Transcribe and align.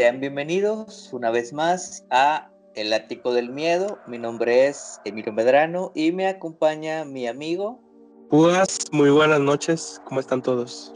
Sean 0.00 0.18
bienvenidos 0.18 1.10
una 1.12 1.30
vez 1.30 1.52
más 1.52 2.06
a 2.08 2.50
El 2.74 2.90
Ático 2.94 3.34
del 3.34 3.50
Miedo. 3.50 3.98
Mi 4.06 4.16
nombre 4.16 4.66
es 4.66 4.98
Emilio 5.04 5.30
Medrano 5.30 5.92
y 5.94 6.10
me 6.10 6.26
acompaña 6.26 7.04
mi 7.04 7.26
amigo. 7.26 7.78
Púas, 8.30 8.78
muy 8.92 9.10
buenas 9.10 9.40
noches. 9.40 10.00
¿Cómo 10.06 10.20
están 10.20 10.40
todos? 10.40 10.94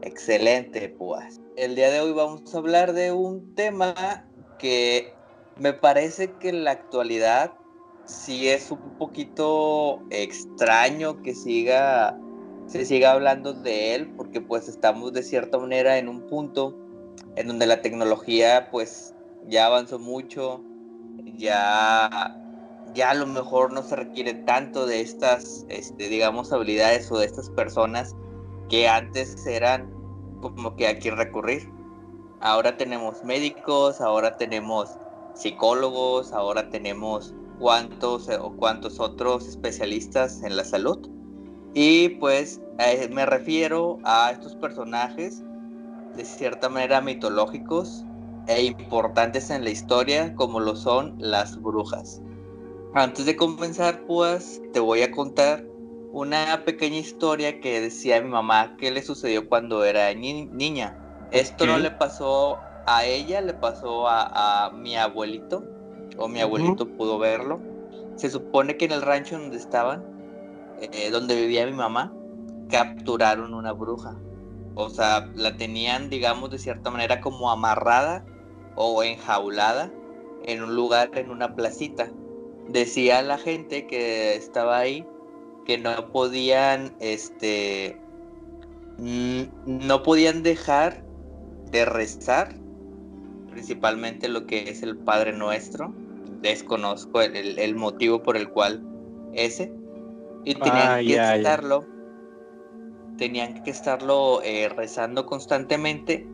Excelente, 0.00 0.88
Púas. 0.88 1.38
El 1.58 1.74
día 1.74 1.90
de 1.90 2.00
hoy 2.00 2.12
vamos 2.12 2.54
a 2.54 2.56
hablar 2.56 2.94
de 2.94 3.12
un 3.12 3.54
tema 3.54 4.26
que 4.58 5.12
me 5.58 5.74
parece 5.74 6.32
que 6.40 6.48
en 6.48 6.64
la 6.64 6.70
actualidad 6.70 7.52
sí 8.06 8.48
es 8.48 8.70
un 8.70 8.96
poquito 8.96 10.02
extraño 10.08 11.20
que 11.20 11.34
siga 11.34 12.18
se 12.66 12.86
siga 12.86 13.12
hablando 13.12 13.52
de 13.52 13.94
él 13.94 14.10
porque 14.16 14.40
pues 14.40 14.68
estamos 14.68 15.12
de 15.12 15.22
cierta 15.22 15.58
manera 15.58 15.98
en 15.98 16.08
un 16.08 16.26
punto 16.28 16.87
en 17.36 17.48
donde 17.48 17.66
la 17.66 17.82
tecnología 17.82 18.68
pues 18.70 19.14
ya 19.48 19.66
avanzó 19.66 19.98
mucho, 19.98 20.62
ya, 21.36 22.36
ya 22.94 23.10
a 23.10 23.14
lo 23.14 23.26
mejor 23.26 23.72
no 23.72 23.82
se 23.82 23.96
requiere 23.96 24.34
tanto 24.34 24.86
de 24.86 25.00
estas, 25.00 25.64
este, 25.68 26.08
digamos, 26.08 26.52
habilidades 26.52 27.10
o 27.10 27.18
de 27.18 27.26
estas 27.26 27.50
personas 27.50 28.14
que 28.68 28.88
antes 28.88 29.46
eran 29.46 29.90
como 30.40 30.76
que 30.76 30.86
a 30.86 30.98
quien 30.98 31.16
recurrir. 31.16 31.70
Ahora 32.40 32.76
tenemos 32.76 33.24
médicos, 33.24 34.00
ahora 34.00 34.36
tenemos 34.36 34.90
psicólogos, 35.34 36.32
ahora 36.32 36.68
tenemos 36.70 37.34
cuantos 37.58 38.28
o 38.28 38.52
cuantos 38.52 39.00
otros 39.00 39.48
especialistas 39.48 40.42
en 40.42 40.56
la 40.56 40.64
salud. 40.64 41.08
Y 41.74 42.10
pues 42.20 42.60
eh, 42.78 43.08
me 43.12 43.26
refiero 43.26 43.98
a 44.04 44.30
estos 44.30 44.54
personajes 44.56 45.42
de 46.18 46.24
cierta 46.24 46.68
manera 46.68 47.00
mitológicos 47.00 48.04
e 48.48 48.64
importantes 48.64 49.50
en 49.50 49.62
la 49.62 49.70
historia 49.70 50.34
como 50.34 50.58
lo 50.58 50.74
son 50.74 51.14
las 51.18 51.62
brujas. 51.62 52.20
Antes 52.92 53.24
de 53.24 53.36
comenzar 53.36 54.02
pues 54.02 54.60
te 54.72 54.80
voy 54.80 55.02
a 55.02 55.12
contar 55.12 55.64
una 56.10 56.64
pequeña 56.64 56.98
historia 56.98 57.60
que 57.60 57.80
decía 57.80 58.20
mi 58.20 58.30
mamá 58.30 58.76
que 58.78 58.90
le 58.90 59.00
sucedió 59.02 59.48
cuando 59.48 59.84
era 59.84 60.12
niña. 60.12 60.98
Esto 61.30 61.66
no 61.66 61.78
le 61.78 61.92
pasó 61.92 62.58
a 62.86 63.04
ella, 63.04 63.40
le 63.40 63.54
pasó 63.54 64.08
a, 64.08 64.72
mi 64.74 64.96
abuelito, 64.96 65.62
o 66.16 66.26
mi 66.26 66.40
abuelito 66.40 66.88
pudo 66.96 67.18
verlo. 67.18 67.60
Se 68.16 68.28
supone 68.28 68.76
que 68.76 68.86
en 68.86 68.92
el 68.92 69.02
rancho 69.02 69.38
donde 69.38 69.58
estaban, 69.58 70.02
eh, 70.80 71.10
donde 71.10 71.36
vivía 71.36 71.64
mi 71.66 71.74
mamá, 71.74 72.12
capturaron 72.70 73.54
una 73.54 73.72
bruja. 73.72 74.16
O 74.80 74.88
sea, 74.90 75.28
la 75.34 75.56
tenían, 75.56 76.08
digamos, 76.08 76.50
de 76.50 76.58
cierta 76.60 76.88
manera 76.88 77.20
como 77.20 77.50
amarrada 77.50 78.24
o 78.76 79.02
enjaulada 79.02 79.90
en 80.44 80.62
un 80.62 80.76
lugar, 80.76 81.10
en 81.18 81.30
una 81.30 81.56
placita. 81.56 82.12
Decía 82.68 83.20
la 83.22 83.38
gente 83.38 83.88
que 83.88 84.36
estaba 84.36 84.78
ahí 84.78 85.04
que 85.66 85.78
no 85.78 86.12
podían, 86.12 86.94
este, 87.00 88.00
no 88.98 90.02
podían 90.04 90.44
dejar 90.44 91.02
de 91.72 91.84
rezar, 91.84 92.54
principalmente 93.50 94.28
lo 94.28 94.46
que 94.46 94.70
es 94.70 94.84
el 94.84 94.96
Padre 94.96 95.32
Nuestro. 95.32 95.92
Desconozco 96.40 97.20
el, 97.20 97.74
motivo 97.74 98.22
por 98.22 98.36
el 98.36 98.48
cual 98.48 98.86
ese. 99.32 99.72
Y 100.44 100.54
tenían 100.54 101.04
que 101.04 101.16
estarlo 101.16 101.97
tenían 103.18 103.62
que 103.62 103.70
estarlo 103.70 104.40
eh, 104.42 104.70
rezando 104.70 105.26
constantemente, 105.26 106.26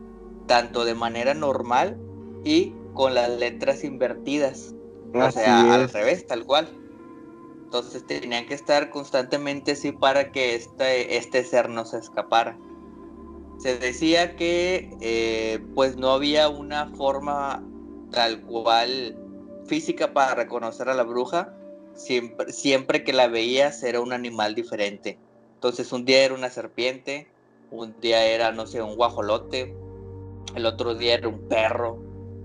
tanto 0.47 0.85
de 0.85 0.95
manera 0.95 1.33
normal 1.33 1.97
y 2.45 2.73
con 2.93 3.13
las 3.13 3.29
letras 3.29 3.83
invertidas. 3.83 4.73
o 5.13 5.31
sea, 5.31 5.73
al 5.73 5.89
revés, 5.89 6.25
tal 6.25 6.45
cual. 6.45 6.69
Entonces 7.63 8.05
tenían 8.05 8.45
que 8.45 8.53
estar 8.53 8.89
constantemente 8.89 9.73
así 9.73 9.91
para 9.91 10.31
que 10.31 10.55
este, 10.55 11.17
este 11.17 11.43
ser 11.43 11.69
no 11.69 11.83
se 11.83 11.97
escapara. 11.97 12.57
Se 13.57 13.77
decía 13.77 14.35
que 14.35 14.95
eh, 15.01 15.59
pues 15.73 15.97
no 15.97 16.11
había 16.11 16.47
una 16.47 16.87
forma 16.95 17.63
tal 18.11 18.41
cual 18.41 19.17
física 19.65 20.13
para 20.13 20.35
reconocer 20.35 20.87
a 20.89 20.93
la 20.93 21.03
bruja. 21.03 21.53
Siempre, 21.95 22.51
siempre 22.51 23.03
que 23.03 23.13
la 23.13 23.27
veías 23.27 23.81
era 23.83 24.01
un 24.01 24.13
animal 24.13 24.53
diferente. 24.53 25.17
Entonces 25.65 25.91
un 25.93 26.05
día 26.05 26.23
era 26.23 26.35
una 26.35 26.51
serpiente, 26.51 27.27
un 27.71 27.99
día 27.99 28.23
era, 28.23 28.51
no 28.51 28.67
sé, 28.67 28.83
un 28.83 28.95
guajolote, 28.95 29.75
el 30.53 30.63
otro 30.67 30.93
día 30.93 31.15
era 31.15 31.27
un 31.27 31.47
perro, 31.47 31.97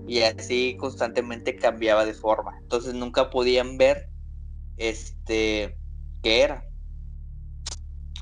y 0.07 0.21
así 0.23 0.75
constantemente 0.79 1.55
cambiaba 1.55 2.03
de 2.03 2.15
forma. 2.15 2.57
Entonces 2.63 2.95
nunca 2.95 3.29
podían 3.29 3.77
ver 3.77 4.09
este 4.75 5.77
qué 6.23 6.41
era. 6.41 6.65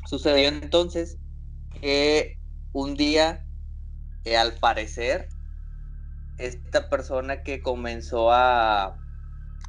Sucedió 0.06 0.50
entonces 0.50 1.18
que 1.80 2.38
un 2.74 2.96
día, 2.96 3.46
eh, 4.26 4.36
al 4.36 4.56
parecer, 4.56 5.30
esta 6.38 6.90
persona 6.90 7.42
que 7.42 7.62
comenzó 7.62 8.34
a, 8.34 8.98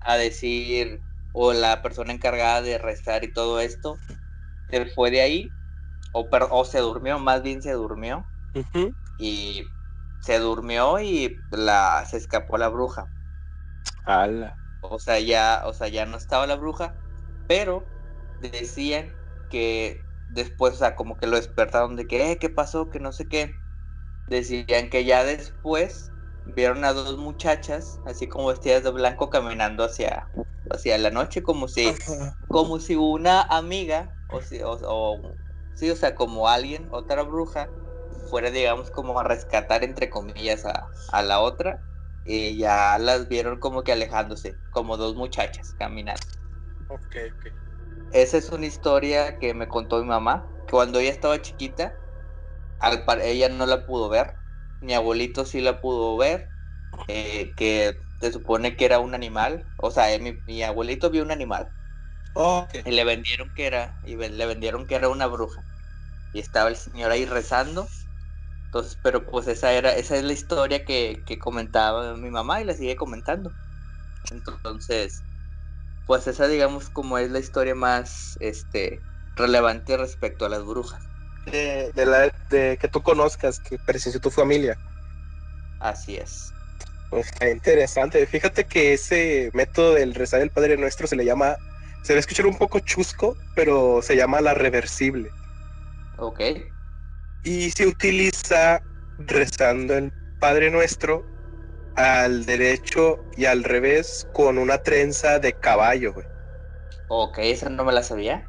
a 0.01 0.17
decir, 0.17 1.01
o 1.31 1.53
la 1.53 1.83
persona 1.83 2.13
encargada 2.13 2.63
de 2.63 2.79
rezar 2.79 3.23
y 3.23 3.33
todo 3.33 3.61
esto, 3.61 4.01
se 4.71 4.87
fue 4.87 5.11
de 5.11 5.21
ahí, 5.23 5.57
o, 6.13 6.29
o 6.53 6.65
se 6.65 6.81
durmió, 6.81 7.19
más 7.19 7.43
bien 7.43 7.63
se 7.63 7.73
durmió, 7.73 8.31
y 9.19 9.73
se 10.21 10.39
durmió 10.41 11.01
y 11.01 11.45
la, 11.51 12.07
se 12.07 12.19
escapó 12.19 12.59
la 12.59 12.69
bruja. 12.69 13.11
O 14.81 14.99
sea, 14.99 15.19
ya, 15.21 15.63
o 15.67 15.73
sea, 15.73 15.89
ya 15.89 16.07
no 16.07 16.17
estaba 16.17 16.47
la 16.47 16.57
bruja, 16.57 16.99
pero 17.47 17.93
decían 18.39 19.19
que 19.49 20.09
después, 20.29 20.75
o 20.75 20.77
sea, 20.79 20.97
como 20.97 21.17
que 21.17 21.27
lo 21.27 21.37
despertaron 21.37 21.97
de 21.97 22.07
que, 22.07 22.33
eh, 22.33 22.39
¿qué 22.39 22.49
pasó? 22.51 22.89
Que 22.91 22.99
no 23.01 23.13
sé 23.13 23.29
qué. 23.29 23.63
Decían 24.27 24.91
que 24.91 25.05
ya 25.07 25.25
después 25.25 26.15
vieron 26.45 26.85
a 26.85 26.95
dos 26.95 27.19
muchachas, 27.19 28.01
así 28.05 28.29
como 28.29 28.49
vestidas 28.49 28.85
de 28.85 28.93
blanco, 28.93 29.31
caminando 29.31 29.85
hacia, 29.85 30.31
hacia 30.71 30.99
la 30.99 31.11
noche, 31.11 31.43
como 31.43 31.69
si, 31.69 31.99
como 32.49 32.81
si 32.81 32.97
una 32.97 33.43
amiga 33.43 34.17
o, 34.31 34.41
si, 34.41 34.61
o, 34.63 35.37
sí, 35.75 35.91
o 35.91 35.97
sea, 35.97 36.15
como 36.15 36.49
alguien, 36.49 36.89
otra 36.91 37.23
bruja, 37.23 37.73
fuera, 38.27 38.51
digamos, 38.51 38.91
como 38.91 39.19
a 39.19 39.25
rescatar, 39.25 39.85
entre 39.85 40.11
comillas, 40.11 40.65
a, 40.65 41.23
la 41.23 41.41
otra, 41.41 41.83
y 42.25 42.59
ya 42.59 42.99
las 42.99 43.29
vieron 43.29 43.59
como 43.59 43.83
que 43.83 43.93
alejándose, 43.93 44.59
como 44.71 44.97
dos 44.97 45.17
muchachas 45.17 45.75
caminando. 45.79 46.23
Ok, 46.89 47.17
ok. 47.35 47.47
Esa 48.11 48.39
es 48.39 48.49
una 48.51 48.67
historia 48.67 49.39
que 49.39 49.55
me 49.55 49.69
contó 49.69 50.01
mi 50.01 50.09
mamá, 50.09 50.53
cuando 50.69 50.99
ella 50.99 51.11
estaba 51.11 51.41
chiquita, 51.41 51.97
al 52.79 53.05
ella 53.23 53.49
no 53.49 53.67
la 53.67 53.87
pudo 53.87 54.09
ver, 54.09 54.37
mi 54.81 54.95
abuelito 54.95 55.45
sí 55.45 55.61
la 55.61 55.81
pudo 55.81 56.17
ver, 56.17 56.53
eh, 57.09 57.55
que 57.57 58.05
se 58.21 58.33
supone 58.33 58.77
que 58.77 58.85
era 58.85 58.99
un 58.99 59.15
animal, 59.15 59.67
o 59.77 59.91
sea, 59.91 60.17
mi, 60.19 60.43
mi 60.47 60.63
abuelito 60.63 61.11
vio 61.11 61.23
un 61.23 61.31
animal, 61.31 61.73
y 62.85 62.91
le 62.91 63.05
vendieron 63.05 63.51
que 63.55 63.67
era, 63.67 63.99
y 64.05 64.17
le 64.17 64.47
vendieron 64.47 64.87
que 64.87 64.95
era 64.95 65.09
una 65.09 65.27
bruja. 65.27 65.63
Y 66.33 66.41
estaba 66.41 66.69
el 66.69 66.77
señor 66.77 67.11
ahí 67.11 67.25
rezando. 67.25 67.89
Entonces, 68.67 68.97
pero 69.03 69.27
pues 69.27 69.49
esa 69.49 69.73
era, 69.73 69.93
esa 69.97 70.17
es 70.17 70.23
la 70.23 70.33
historia 70.33 70.85
que, 70.85 71.25
comentaba 71.41 72.17
mi 72.17 72.31
mamá 72.31 72.61
y 72.61 72.65
la 72.65 72.75
sigue 72.75 72.97
comentando. 72.97 73.53
Entonces, 74.31 75.23
pues 76.07 76.27
esa 76.27 76.47
digamos 76.47 76.89
como 76.91 77.19
es 77.19 77.31
la 77.31 77.41
historia 77.41 77.75
más 77.75 78.37
este 78.41 79.03
relevante 79.35 79.97
respecto 79.97 80.47
a 80.47 80.49
las 80.49 80.65
brujas. 80.65 81.03
De, 81.47 81.93
la 81.95 82.33
de 82.51 82.79
que 82.81 82.89
tú 82.89 83.03
conozcas, 83.03 83.59
que 83.59 83.79
presenció 83.79 84.21
tu 84.21 84.31
familia. 84.31 84.79
Así 85.81 86.17
es. 86.17 86.53
Pues 87.09 87.27
está 87.27 87.51
interesante. 87.51 88.25
Fíjate 88.27 88.65
que 88.67 88.93
ese 88.93 89.51
método 89.53 89.95
del 89.95 90.15
rezar 90.15 90.43
el 90.43 90.51
Padre 90.51 90.77
Nuestro 90.77 91.09
se 91.09 91.17
le 91.17 91.25
llama 91.25 91.57
se 92.03 92.15
va 92.15 92.17
a 92.17 92.21
escuchar 92.21 92.47
un 92.47 92.57
poco 92.57 92.81
chusco, 92.81 93.37
pero 93.55 94.01
se 94.03 94.17
llama 94.17 94.41
la 94.41 94.55
reversible. 94.55 95.31
Ok. 96.19 96.41
Y 97.45 97.71
se 97.71 97.87
utiliza 97.87 98.83
rezando 99.19 99.95
el 99.95 100.13
Padre 100.39 100.71
Nuestro 100.71 101.27
al 101.97 102.47
derecho 102.47 103.25
y 103.37 103.45
al 103.45 103.65
revés 103.65 104.27
con 104.33 104.59
una 104.59 104.79
trenza 104.79 105.39
de 105.39 105.53
caballo, 105.53 106.15
güey. 106.15 106.27
Ok, 107.09 107.39
esa 107.39 107.69
no 107.69 107.85
me 107.85 107.93
la 107.93 108.03
sabía. 108.03 108.49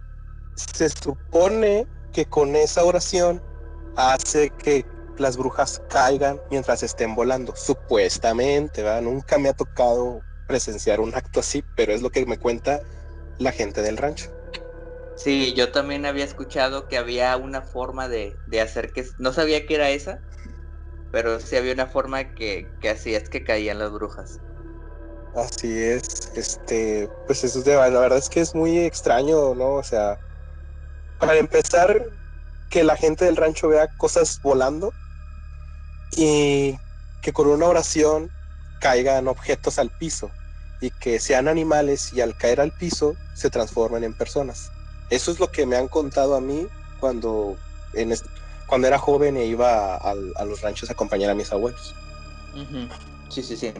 Se 0.56 0.90
supone 0.90 1.88
que 2.14 2.26
con 2.26 2.56
esa 2.56 2.84
oración 2.84 3.42
hace 3.96 4.50
que 4.52 4.86
las 5.18 5.38
brujas 5.38 5.82
caigan 5.90 6.40
mientras 6.50 6.84
estén 6.84 7.16
volando. 7.16 7.56
Supuestamente, 7.56 8.84
¿verdad? 8.84 9.02
Nunca 9.02 9.38
me 9.38 9.50
ha 9.50 9.54
tocado 9.54 10.22
presenciar 10.48 11.00
un 11.00 11.16
acto 11.16 11.40
así, 11.40 11.64
pero 11.76 11.94
es 11.94 12.02
lo 12.02 12.10
que 12.10 12.26
me 12.26 12.38
cuenta 12.38 12.82
la 13.42 13.52
gente 13.52 13.82
del 13.82 13.98
rancho. 13.98 14.30
Sí, 15.16 15.54
yo 15.54 15.72
también 15.72 16.06
había 16.06 16.26
escuchado 16.26 16.88
que 16.88 16.98
había 16.98 17.36
una 17.38 17.62
forma 17.62 18.08
de, 18.08 18.38
hacer 18.62 18.92
que... 18.92 19.08
No 19.18 19.34
sabía 19.34 19.66
que 19.66 19.76
era 19.76 19.90
esa, 19.90 20.20
pero 21.12 21.40
sí 21.40 21.56
había 21.56 21.74
una 21.74 21.88
forma 21.88 22.34
que, 22.34 22.68
que 22.82 22.90
así 22.90 23.14
es 23.14 23.30
que 23.30 23.44
caían 23.44 23.80
las 23.80 23.92
brujas. 23.92 24.40
Así 25.36 25.82
es, 25.82 26.32
este, 26.36 27.10
pues 27.28 27.44
eso 27.44 27.60
es 27.60 27.66
de, 27.66 27.76
la 27.76 27.88
verdad 27.88 28.18
es 28.18 28.30
que 28.30 28.42
es 28.42 28.54
muy 28.54 28.80
extraño, 28.80 29.56
¿no? 29.56 29.76
O 29.76 29.84
sea, 29.84 30.20
para 31.20 31.38
empezar, 31.38 32.04
que 32.72 32.84
la 32.84 32.96
gente 32.96 33.26
del 33.26 33.36
rancho 33.36 33.68
vea 33.68 33.88
cosas 33.98 34.40
volando 34.42 34.94
y 36.12 36.78
que 37.22 37.34
con 37.34 37.48
una 37.48 37.68
oración 37.68 38.32
caigan 38.80 39.28
objetos 39.28 39.78
al 39.78 39.90
piso 39.92 40.32
y 40.82 40.90
que 40.90 41.20
sean 41.20 41.48
animales 41.48 42.12
y 42.12 42.22
al 42.22 42.36
caer 42.36 42.60
al 42.60 42.72
piso 42.72 43.16
se 43.36 43.50
transformen 43.50 44.04
en 44.04 44.14
personas. 44.14 44.72
Eso 45.10 45.32
es 45.32 45.40
lo 45.40 45.52
que 45.52 45.66
me 45.66 45.76
han 45.76 45.88
contado 45.88 46.36
a 46.36 46.42
mí 46.42 46.68
cuando, 47.00 47.56
en 47.94 48.14
cuando 48.68 48.88
era 48.88 48.98
joven 48.98 49.38
e 49.38 49.46
iba 49.46 49.96
a, 49.96 50.16
los 50.16 50.62
ranchos 50.62 50.90
a 50.90 50.94
acompañar 50.94 51.30
a 51.30 51.36
mis 51.36 51.52
abuelos. 51.52 51.94
Sí, 53.30 53.44
sí, 53.44 53.56
sí. 53.56 53.72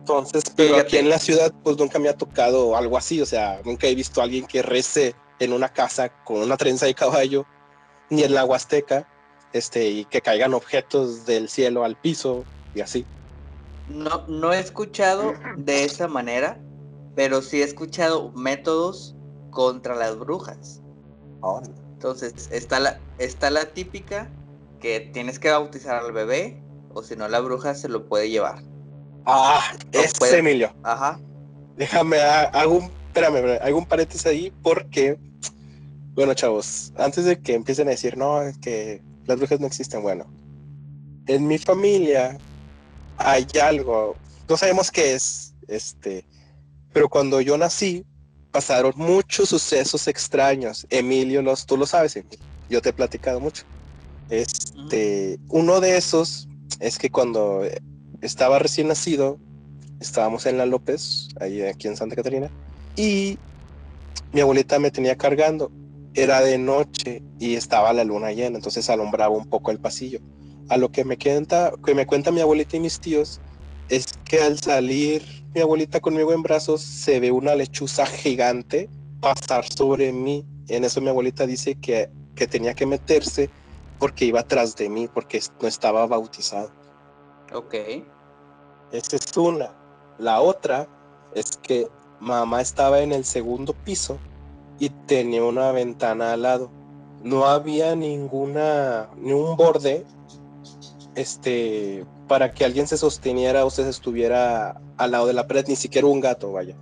Entonces, 0.00 0.44
pero 0.56 0.76
aquí 0.76 0.98
en 0.98 1.08
la 1.08 1.18
ciudad 1.18 1.52
pues 1.62 1.78
nunca 1.78 1.98
me 1.98 2.08
ha 2.08 2.16
tocado 2.16 2.76
algo 2.76 2.98
así, 2.98 3.20
o 3.22 3.26
sea, 3.26 3.60
nunca 3.64 3.86
he 3.86 3.94
visto 3.94 4.20
a 4.20 4.24
alguien 4.24 4.46
que 4.46 4.60
rece 4.60 5.14
en 5.38 5.52
una 5.52 5.68
casa 5.68 6.08
con 6.24 6.38
una 6.38 6.56
trenza 6.56 6.86
de 6.86 6.94
caballo, 6.94 7.46
ni 8.10 8.24
en 8.24 8.34
la 8.34 8.44
Huasteca, 8.44 9.08
este, 9.52 9.88
y 9.88 10.04
que 10.04 10.20
caigan 10.20 10.54
objetos 10.54 11.24
del 11.24 11.48
cielo 11.48 11.84
al 11.84 11.96
piso 11.96 12.44
y 12.74 12.80
así. 12.80 13.06
No, 13.92 14.26
no 14.26 14.52
he 14.52 14.58
escuchado 14.58 15.34
de 15.56 15.84
esa 15.84 16.08
manera, 16.08 16.58
pero 17.14 17.42
sí 17.42 17.60
he 17.60 17.64
escuchado 17.64 18.32
métodos 18.32 19.16
contra 19.50 19.94
las 19.94 20.18
brujas. 20.18 20.82
Entonces, 21.92 22.48
está 22.50 22.80
la, 22.80 22.98
está 23.18 23.50
la 23.50 23.66
típica 23.66 24.28
que 24.80 25.10
tienes 25.12 25.38
que 25.38 25.50
bautizar 25.50 25.96
al 25.96 26.12
bebé, 26.12 26.62
o 26.94 27.02
si 27.02 27.16
no, 27.16 27.28
la 27.28 27.40
bruja 27.40 27.74
se 27.74 27.88
lo 27.88 28.08
puede 28.08 28.30
llevar. 28.30 28.62
Ah, 29.26 29.62
es 29.92 30.20
Emilio. 30.32 30.72
Ajá. 30.82 31.20
Déjame, 31.76 32.20
hago 32.20 32.74
un, 32.74 32.90
espérame, 33.08 33.58
hago 33.62 33.78
un 33.78 33.86
paréntesis 33.86 34.26
ahí 34.26 34.52
porque, 34.62 35.18
bueno, 36.14 36.34
chavos, 36.34 36.92
antes 36.96 37.24
de 37.24 37.40
que 37.40 37.54
empiecen 37.54 37.88
a 37.88 37.92
decir, 37.92 38.16
no, 38.16 38.42
es 38.42 38.58
que 38.58 39.02
las 39.26 39.38
brujas 39.38 39.60
no 39.60 39.66
existen, 39.66 40.02
bueno, 40.02 40.26
en 41.26 41.46
mi 41.46 41.58
familia 41.58 42.38
hay 43.16 43.46
algo, 43.62 44.16
no 44.48 44.56
sabemos 44.56 44.90
qué 44.90 45.14
es, 45.14 45.54
este, 45.68 46.24
pero 46.92 47.08
cuando 47.08 47.40
yo 47.40 47.56
nací, 47.56 48.04
pasaron 48.50 48.92
muchos 48.96 49.48
sucesos 49.48 50.06
extraños. 50.06 50.86
Emilio, 50.90 51.42
los, 51.42 51.66
tú 51.66 51.76
lo 51.76 51.86
sabes, 51.86 52.18
yo 52.68 52.82
te 52.82 52.90
he 52.90 52.92
platicado 52.92 53.40
mucho. 53.40 53.64
Este, 54.30 55.38
uno 55.48 55.80
de 55.80 55.96
esos 55.96 56.48
es 56.80 56.98
que 56.98 57.10
cuando 57.10 57.62
estaba 58.20 58.58
recién 58.58 58.88
nacido, 58.88 59.38
estábamos 60.00 60.46
en 60.46 60.58
la 60.58 60.66
López, 60.66 61.28
ahí 61.40 61.62
aquí 61.62 61.88
en 61.88 61.96
Santa 61.96 62.16
Catarina, 62.16 62.50
y 62.96 63.38
mi 64.32 64.40
abuelita 64.40 64.78
me 64.78 64.90
tenía 64.90 65.16
cargando. 65.16 65.70
Era 66.14 66.42
de 66.42 66.58
noche 66.58 67.22
y 67.38 67.54
estaba 67.54 67.92
la 67.94 68.04
luna 68.04 68.32
llena, 68.32 68.56
entonces 68.56 68.90
alumbraba 68.90 69.34
un 69.34 69.48
poco 69.48 69.70
el 69.70 69.78
pasillo. 69.78 70.20
A 70.72 70.78
lo 70.78 70.90
que 70.90 71.04
me 71.04 71.18
cuenta, 71.18 71.74
que 71.84 71.94
me 71.94 72.06
cuenta 72.06 72.30
mi 72.30 72.40
abuelita 72.40 72.78
y 72.78 72.80
mis 72.80 72.98
tíos 72.98 73.42
es 73.90 74.06
que 74.24 74.40
al 74.40 74.58
salir 74.58 75.22
mi 75.54 75.60
abuelita 75.60 76.00
conmigo 76.00 76.32
en 76.32 76.42
brazos 76.42 76.80
se 76.80 77.20
ve 77.20 77.30
una 77.30 77.54
lechuza 77.54 78.06
gigante 78.06 78.88
pasar 79.20 79.70
sobre 79.70 80.12
mí. 80.12 80.46
En 80.68 80.84
eso 80.84 81.02
mi 81.02 81.10
abuelita 81.10 81.46
dice 81.46 81.74
que, 81.74 82.08
que 82.34 82.46
tenía 82.46 82.72
que 82.72 82.86
meterse 82.86 83.50
porque 83.98 84.24
iba 84.24 84.40
atrás 84.40 84.74
de 84.74 84.88
mí, 84.88 85.08
porque 85.12 85.42
no 85.60 85.68
estaba 85.68 86.06
bautizado. 86.06 86.70
Ok. 87.52 87.74
Esa 88.92 89.16
es 89.16 89.36
una. 89.36 89.74
La 90.18 90.40
otra 90.40 90.88
es 91.34 91.58
que 91.58 91.86
mamá 92.18 92.62
estaba 92.62 93.00
en 93.00 93.12
el 93.12 93.26
segundo 93.26 93.74
piso 93.74 94.18
y 94.78 94.88
tenía 94.88 95.44
una 95.44 95.70
ventana 95.70 96.32
al 96.32 96.42
lado. 96.42 96.70
No 97.22 97.44
había 97.44 97.94
ninguna, 97.94 99.10
ni 99.18 99.34
un 99.34 99.54
borde, 99.54 100.06
este, 101.14 102.04
para 102.28 102.52
que 102.52 102.64
alguien 102.64 102.86
se 102.86 102.96
sosteniera 102.96 103.64
o 103.64 103.70
se 103.70 103.88
estuviera 103.88 104.80
al 104.96 105.10
lado 105.10 105.26
de 105.26 105.32
la 105.32 105.46
pared, 105.46 105.66
ni 105.68 105.76
siquiera 105.76 106.06
un 106.06 106.20
gato, 106.20 106.52
vaya. 106.52 106.76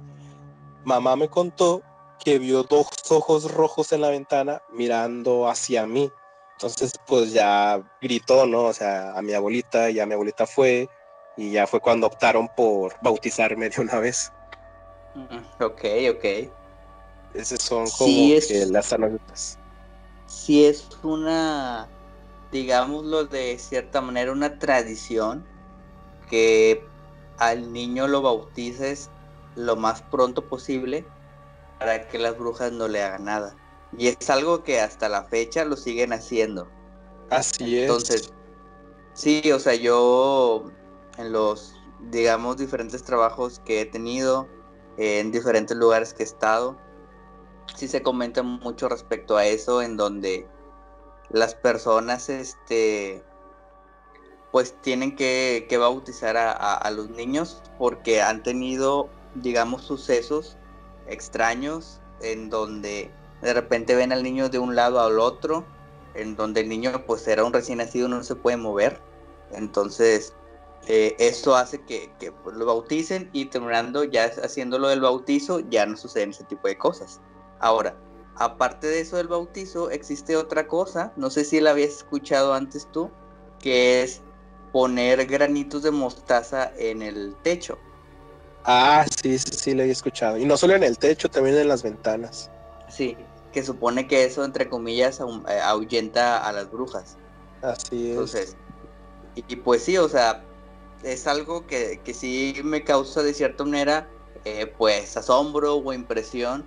Mamá 0.84 1.16
me 1.16 1.28
contó 1.28 1.82
que 2.24 2.38
vio 2.38 2.62
dos 2.62 2.88
ojos 3.10 3.50
rojos 3.52 3.92
en 3.92 4.02
la 4.02 4.10
ventana 4.10 4.62
mirando 4.72 5.48
hacia 5.48 5.86
mí. 5.86 6.10
Entonces, 6.52 6.92
pues 7.06 7.32
ya 7.32 7.82
gritó, 8.02 8.46
¿no? 8.46 8.64
O 8.64 8.72
sea, 8.72 9.16
a 9.16 9.22
mi 9.22 9.32
abuelita, 9.32 9.90
y 9.90 9.98
a 9.98 10.06
mi 10.06 10.12
abuelita 10.12 10.46
fue, 10.46 10.88
y 11.36 11.52
ya 11.52 11.66
fue 11.66 11.80
cuando 11.80 12.06
optaron 12.06 12.48
por 12.54 12.94
bautizarme 13.00 13.70
de 13.70 13.80
una 13.80 13.98
vez. 13.98 14.30
Mm, 15.14 15.62
ok, 15.62 15.84
ok. 16.14 16.24
Esas 17.34 17.62
son 17.62 17.88
como 17.96 18.12
que 18.12 18.66
las 18.70 18.92
anécdotas. 18.92 19.58
Sí 20.26 20.64
es 20.64 20.86
una, 21.02 21.88
digámoslo 22.52 23.24
de 23.24 23.58
cierta 23.58 24.00
manera, 24.00 24.32
una 24.32 24.58
tradición 24.58 25.44
que 26.28 26.84
al 27.38 27.72
niño 27.72 28.06
lo 28.06 28.22
bautices 28.22 29.10
lo 29.56 29.76
más 29.76 30.02
pronto 30.02 30.46
posible 30.46 31.04
para 31.78 32.08
que 32.08 32.18
las 32.18 32.36
brujas 32.38 32.72
no 32.72 32.88
le 32.88 33.02
hagan 33.02 33.24
nada. 33.24 33.56
Y 33.96 34.08
es 34.08 34.30
algo 34.30 34.62
que 34.62 34.80
hasta 34.80 35.08
la 35.08 35.24
fecha 35.24 35.64
lo 35.64 35.76
siguen 35.76 36.12
haciendo. 36.12 36.68
Así 37.30 37.78
es. 37.78 37.82
Entonces, 37.82 38.32
sí, 39.14 39.50
o 39.52 39.58
sea, 39.58 39.74
yo 39.74 40.70
en 41.16 41.32
los, 41.32 41.74
digamos, 42.10 42.58
diferentes 42.58 43.02
trabajos 43.02 43.60
que 43.64 43.80
he 43.80 43.86
tenido, 43.86 44.46
en 44.96 45.32
diferentes 45.32 45.76
lugares 45.76 46.12
que 46.12 46.22
he 46.22 46.26
estado, 46.26 46.76
sí 47.74 47.88
se 47.88 48.02
comenta 48.02 48.42
mucho 48.42 48.88
respecto 48.88 49.36
a 49.36 49.46
eso, 49.46 49.82
en 49.82 49.96
donde 49.96 50.46
las 51.30 51.54
personas, 51.54 52.28
este, 52.28 53.22
pues 54.52 54.74
tienen 54.82 55.16
que, 55.16 55.66
bautizar 55.78 56.36
a, 56.36 56.52
a, 56.52 56.90
los 56.90 57.10
niños 57.10 57.62
porque 57.78 58.22
han 58.22 58.42
tenido, 58.42 59.08
digamos, 59.34 59.82
sucesos 59.82 60.56
extraños 61.06 62.00
en 62.20 62.50
donde 62.50 63.10
de 63.42 63.54
repente 63.54 63.94
ven 63.94 64.12
al 64.12 64.22
niño 64.22 64.48
de 64.48 64.58
un 64.58 64.74
lado 64.74 65.00
al 65.00 65.18
otro, 65.18 65.64
en 66.14 66.36
donde 66.36 66.60
el 66.60 66.68
niño 66.68 67.04
pues 67.06 67.26
era 67.28 67.44
un 67.44 67.52
recién 67.52 67.78
nacido, 67.78 68.08
no 68.08 68.22
se 68.22 68.34
puede 68.34 68.56
mover. 68.56 69.00
Entonces, 69.52 70.34
eh, 70.86 71.14
eso 71.18 71.54
hace 71.56 71.82
que, 71.82 72.10
pues, 72.42 72.56
lo 72.56 72.66
bauticen 72.66 73.30
y 73.32 73.46
terminando 73.46 74.04
ya 74.04 74.24
haciéndolo 74.24 74.88
del 74.88 75.00
bautizo, 75.00 75.60
ya 75.60 75.86
no 75.86 75.96
suceden 75.96 76.30
ese 76.30 76.44
tipo 76.44 76.68
de 76.68 76.78
cosas. 76.78 77.20
Ahora, 77.60 77.94
aparte 78.40 78.86
de 78.86 79.00
eso 79.00 79.18
del 79.18 79.28
bautizo, 79.28 79.90
existe 79.90 80.34
otra 80.34 80.66
cosa, 80.66 81.12
no 81.14 81.28
sé 81.28 81.44
si 81.44 81.60
la 81.60 81.72
habías 81.72 81.90
escuchado 81.90 82.54
antes 82.54 82.88
tú, 82.90 83.10
que 83.60 84.02
es 84.02 84.22
poner 84.72 85.26
granitos 85.26 85.82
de 85.82 85.90
mostaza 85.90 86.72
en 86.78 87.02
el 87.02 87.36
techo. 87.42 87.78
Ah, 88.64 89.04
sí, 89.22 89.38
sí, 89.38 89.52
sí, 89.52 89.74
lo 89.74 89.82
he 89.82 89.90
escuchado. 89.90 90.38
Y 90.38 90.46
no 90.46 90.56
solo 90.56 90.74
en 90.74 90.84
el 90.84 90.96
techo, 90.96 91.28
también 91.28 91.54
en 91.58 91.68
las 91.68 91.82
ventanas. 91.82 92.50
Sí, 92.88 93.14
que 93.52 93.62
supone 93.62 94.08
que 94.08 94.24
eso, 94.24 94.42
entre 94.42 94.70
comillas, 94.70 95.20
eh, 95.20 95.60
ahuyenta 95.62 96.38
a 96.38 96.50
las 96.52 96.70
brujas. 96.70 97.18
Así 97.60 98.06
es. 98.06 98.10
Entonces, 98.12 98.56
y, 99.34 99.56
pues 99.56 99.84
sí, 99.84 99.98
o 99.98 100.08
sea, 100.08 100.42
es 101.02 101.26
algo 101.26 101.66
que, 101.66 102.00
que 102.02 102.14
sí 102.14 102.58
me 102.64 102.84
causa 102.84 103.22
de 103.22 103.34
cierta 103.34 103.64
manera, 103.64 104.08
eh, 104.46 104.66
pues, 104.78 105.18
asombro 105.18 105.76
o 105.76 105.92
impresión 105.92 106.64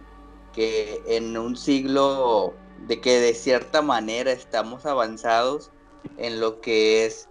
que 0.53 1.01
en 1.07 1.38
un 1.38 1.55
siglo 1.55 2.53
de 2.88 3.01
que 3.01 3.19
de 3.19 3.33
cierta 3.33 3.81
manera 3.81 4.31
estamos 4.31 4.86
avanzados 4.86 5.72
en 6.17 6.39
lo 6.39 6.62
que 6.62 7.05
es 7.05 7.27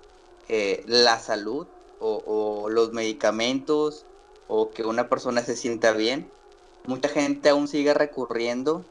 eh, 0.48 0.82
la 0.86 1.18
salud 1.18 1.66
o, 2.00 2.22
o, 2.26 2.68
los 2.68 2.92
medicamentos 2.92 4.06
o 4.48 4.70
que 4.70 4.84
una 4.84 5.08
persona 5.08 5.42
se 5.42 5.56
sienta 5.56 5.92
bien, 5.92 6.30
mucha 6.86 7.08
gente 7.08 7.48
aún 7.48 7.68
sigue 7.68 7.94
recurriendo 7.94 8.84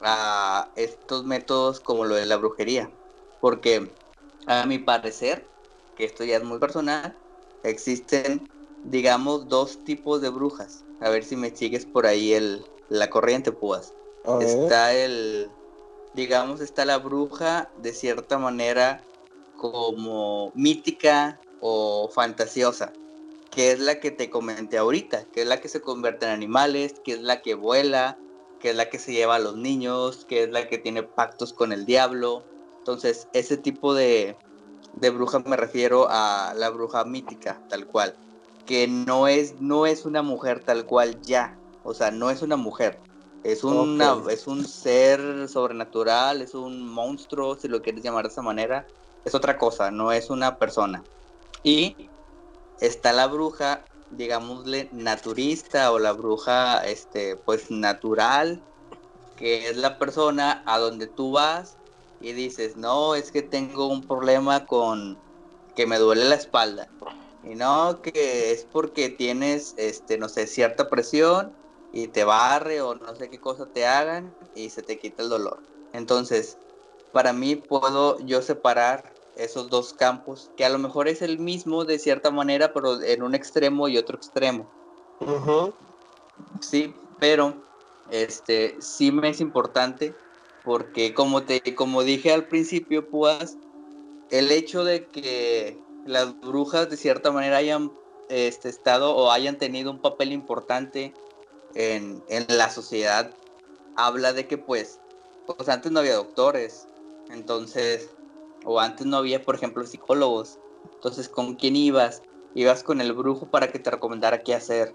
a 0.00 0.72
estos 0.76 1.24
métodos 1.24 1.80
como 1.80 2.04
lo 2.04 2.14
de 2.14 2.26
la 2.26 2.36
brujería. 2.36 2.90
Porque 3.40 3.90
a 4.46 4.66
mi 4.66 4.78
parecer, 4.78 5.48
que 5.96 6.04
esto 6.04 6.24
ya 6.24 6.36
es 6.36 6.44
muy 6.44 6.58
personal, 6.58 7.16
existen, 7.62 8.50
digamos, 8.84 9.48
dos 9.48 9.84
tipos 9.84 10.20
de 10.20 10.30
brujas. 10.30 10.84
A 11.00 11.08
ver 11.10 11.24
si 11.24 11.36
me 11.36 11.54
sigues 11.54 11.86
por 11.86 12.06
ahí 12.06 12.32
el, 12.32 12.64
la 12.90 13.08
corriente, 13.08 13.52
pues. 13.52 13.94
Está 14.40 14.92
el, 14.92 15.50
digamos, 16.12 16.60
está 16.60 16.84
la 16.84 16.98
bruja 16.98 17.70
de 17.78 17.94
cierta 17.94 18.36
manera 18.36 19.02
como 19.56 20.52
mítica 20.54 21.40
o 21.60 22.10
fantasiosa, 22.12 22.92
que 23.50 23.72
es 23.72 23.80
la 23.80 23.98
que 24.00 24.10
te 24.10 24.28
comenté 24.28 24.76
ahorita, 24.76 25.24
que 25.24 25.42
es 25.42 25.46
la 25.46 25.60
que 25.60 25.68
se 25.68 25.80
convierte 25.80 26.26
en 26.26 26.32
animales, 26.32 26.94
que 27.02 27.12
es 27.12 27.22
la 27.22 27.40
que 27.40 27.54
vuela, 27.54 28.18
que 28.60 28.70
es 28.70 28.76
la 28.76 28.90
que 28.90 28.98
se 28.98 29.12
lleva 29.12 29.36
a 29.36 29.38
los 29.38 29.56
niños, 29.56 30.26
que 30.26 30.44
es 30.44 30.50
la 30.50 30.68
que 30.68 30.78
tiene 30.78 31.02
pactos 31.02 31.52
con 31.52 31.72
el 31.72 31.86
diablo. 31.86 32.44
Entonces, 32.78 33.28
ese 33.32 33.56
tipo 33.56 33.94
de, 33.94 34.36
de 34.94 35.10
bruja 35.10 35.38
me 35.40 35.56
refiero 35.56 36.06
a 36.10 36.52
la 36.56 36.68
bruja 36.70 37.04
mítica, 37.04 37.60
tal 37.68 37.86
cual, 37.86 38.14
que 38.66 38.86
no 38.86 39.28
es, 39.28 39.60
no 39.60 39.86
es 39.86 40.04
una 40.04 40.22
mujer 40.22 40.62
tal 40.62 40.84
cual 40.86 41.20
ya, 41.22 41.58
o 41.84 41.94
sea, 41.94 42.10
no 42.10 42.30
es 42.30 42.42
una 42.42 42.56
mujer, 42.56 42.98
es, 43.42 43.64
una, 43.64 44.16
es 44.28 44.46
un 44.46 44.66
ser 44.66 45.48
sobrenatural, 45.48 46.42
es 46.42 46.54
un 46.54 46.86
monstruo, 46.86 47.56
si 47.56 47.68
lo 47.68 47.80
quieres 47.80 48.02
llamar 48.02 48.24
de 48.24 48.30
esa 48.30 48.42
manera, 48.42 48.86
es 49.24 49.34
otra 49.34 49.56
cosa, 49.56 49.90
no 49.90 50.12
es 50.12 50.28
una 50.30 50.58
persona. 50.58 51.02
Y 51.62 51.96
está 52.80 53.12
la 53.12 53.26
bruja, 53.26 53.84
digámosle, 54.10 54.90
naturista 54.92 55.90
o 55.92 55.98
la 55.98 56.12
bruja, 56.12 56.84
este, 56.86 57.36
pues 57.36 57.70
natural, 57.70 58.62
que 59.36 59.70
es 59.70 59.76
la 59.76 59.98
persona 59.98 60.62
a 60.66 60.78
donde 60.78 61.06
tú 61.06 61.32
vas 61.32 61.78
y 62.20 62.32
dices, 62.32 62.76
no, 62.76 63.14
es 63.14 63.32
que 63.32 63.40
tengo 63.40 63.86
un 63.86 64.02
problema 64.02 64.66
con 64.66 65.18
que 65.74 65.86
me 65.86 65.98
duele 65.98 66.26
la 66.26 66.34
espalda. 66.34 66.88
Y 67.42 67.54
no, 67.54 68.02
que 68.02 68.52
es 68.52 68.66
porque 68.70 69.08
tienes, 69.08 69.74
este, 69.78 70.18
no 70.18 70.28
sé, 70.28 70.46
cierta 70.46 70.90
presión 70.90 71.58
y 71.92 72.08
te 72.08 72.24
barre 72.24 72.80
o 72.80 72.94
no 72.94 73.14
sé 73.16 73.28
qué 73.30 73.38
cosa 73.38 73.66
te 73.66 73.86
hagan 73.86 74.34
y 74.54 74.70
se 74.70 74.82
te 74.82 74.98
quita 74.98 75.22
el 75.22 75.28
dolor. 75.28 75.60
Entonces, 75.92 76.58
para 77.12 77.32
mí 77.32 77.56
puedo 77.56 78.18
yo 78.20 78.42
separar 78.42 79.12
esos 79.36 79.70
dos 79.70 79.92
campos, 79.94 80.50
que 80.56 80.64
a 80.64 80.68
lo 80.68 80.78
mejor 80.78 81.08
es 81.08 81.22
el 81.22 81.38
mismo 81.38 81.84
de 81.84 81.98
cierta 81.98 82.30
manera, 82.30 82.72
pero 82.72 83.00
en 83.02 83.22
un 83.22 83.34
extremo 83.34 83.88
y 83.88 83.96
otro 83.96 84.16
extremo. 84.16 84.68
Sí, 86.60 86.94
pero 87.18 87.54
este 88.10 88.76
sí 88.80 89.12
me 89.12 89.30
es 89.30 89.40
importante 89.40 90.14
porque 90.64 91.14
como 91.14 91.42
te 91.42 91.74
como 91.74 92.02
dije 92.02 92.32
al 92.32 92.46
principio, 92.46 93.08
pues 93.08 93.56
el 94.30 94.50
hecho 94.50 94.84
de 94.84 95.06
que 95.06 95.78
las 96.06 96.38
brujas 96.40 96.90
de 96.90 96.96
cierta 96.96 97.30
manera 97.30 97.56
hayan 97.56 97.92
este, 98.28 98.68
estado 98.68 99.16
o 99.16 99.30
hayan 99.30 99.58
tenido 99.58 99.90
un 99.90 100.00
papel 100.00 100.32
importante 100.32 101.14
en, 101.74 102.22
en 102.28 102.46
la 102.48 102.70
sociedad 102.70 103.34
habla 103.96 104.32
de 104.32 104.46
que 104.46 104.58
pues, 104.58 105.00
pues 105.46 105.68
antes 105.68 105.92
no 105.92 106.00
había 106.00 106.16
doctores, 106.16 106.86
entonces 107.30 108.10
o 108.64 108.80
antes 108.80 109.06
no 109.06 109.16
había, 109.16 109.42
por 109.42 109.54
ejemplo, 109.54 109.86
psicólogos. 109.86 110.58
Entonces, 110.94 111.28
¿con 111.28 111.54
quién 111.54 111.76
ibas? 111.76 112.22
Ibas 112.54 112.82
con 112.82 113.00
el 113.00 113.12
brujo 113.12 113.46
para 113.46 113.70
que 113.72 113.78
te 113.78 113.90
recomendara 113.90 114.42
qué 114.42 114.54
hacer. 114.54 114.94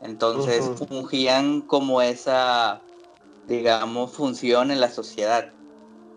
Entonces, 0.00 0.70
fungían 0.88 1.62
como 1.62 2.02
esa, 2.02 2.82
digamos, 3.46 4.12
función 4.12 4.70
en 4.70 4.80
la 4.80 4.90
sociedad. 4.90 5.52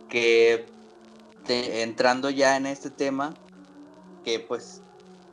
Que 0.09 0.65
entrando 1.47 2.29
ya 2.29 2.57
en 2.57 2.65
este 2.65 2.89
tema, 2.89 3.33
que 4.23 4.39
pues 4.39 4.81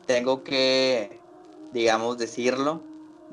tengo 0.07 0.43
que, 0.45 1.21
digamos, 1.73 2.19
decirlo, 2.19 2.83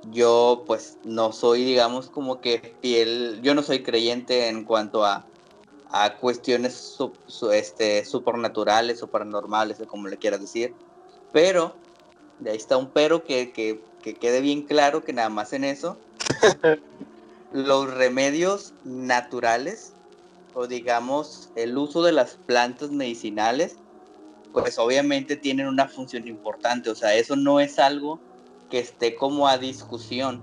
yo 0.10 0.63
pues 0.65 0.98
no 1.03 1.31
soy, 1.31 1.63
digamos, 1.63 2.10
como 2.10 2.41
que 2.41 2.75
fiel, 2.81 3.39
yo 3.43 3.53
no 3.53 3.63
soy 3.63 3.84
creyente 3.84 4.50
en 4.50 4.65
cuanto 4.65 5.05
a 5.05 5.25
a 5.91 6.15
cuestiones 6.15 6.98
este, 7.51 8.05
supernaturales 8.05 9.03
o 9.03 9.08
paranormales, 9.08 9.79
o 9.81 9.88
como 9.88 10.08
le 10.08 10.17
quieras 10.17 10.39
decir. 10.39 10.74
Pero, 11.34 11.75
de 12.39 12.51
ahí 12.51 12.58
está 12.58 12.77
un 12.77 12.89
pero 12.89 13.24
que, 13.24 13.51
que, 13.51 13.84
que 14.01 14.15
quede 14.15 14.41
bien 14.41 14.63
claro 14.63 15.03
que 15.03 15.13
nada 15.13 15.29
más 15.29 15.53
en 15.53 15.65
eso, 15.65 15.98
los 17.51 17.93
remedios 17.93 18.74
naturales, 18.86 19.93
o 20.53 20.67
digamos 20.67 21.50
el 21.55 21.77
uso 21.77 22.03
de 22.03 22.13
las 22.13 22.36
plantas 22.46 22.91
medicinales, 22.91 23.75
pues 24.53 24.79
obviamente 24.79 25.36
tienen 25.36 25.67
una 25.67 25.88
función 25.88 26.27
importante, 26.27 26.89
o 26.89 26.96
sea, 26.96 27.15
eso 27.15 27.36
no 27.36 27.60
es 27.60 27.79
algo 27.79 28.20
que 28.72 28.80
esté 28.80 29.16
como 29.16 29.48
a 29.48 29.60
discusión. 29.60 30.42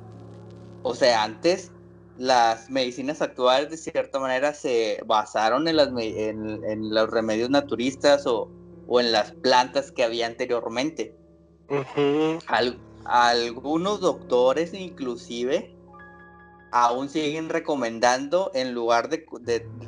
O 0.82 0.94
sea, 0.94 1.24
antes 1.24 1.72
las 2.16 2.68
medicinas 2.68 3.22
actuales 3.22 3.70
de 3.70 3.76
cierta 3.76 4.20
manera 4.20 4.52
se 4.52 5.00
basaron 5.06 5.66
en, 5.66 5.76
las, 5.76 5.88
en, 5.96 6.94
los 6.94 7.10
remedios 7.10 7.50
naturistas 7.50 8.26
o, 8.26 8.50
en 9.00 9.10
las 9.10 9.32
plantas 9.32 9.90
que 9.90 10.04
había 10.04 10.26
anteriormente. 10.26 11.16
algunos 13.04 14.00
doctores 14.00 14.74
inclusive 14.74 15.74
aún 16.70 17.08
siguen 17.08 17.48
recomendando 17.48 18.50
en 18.54 18.74
lugar 18.74 19.08
de, 19.08 19.24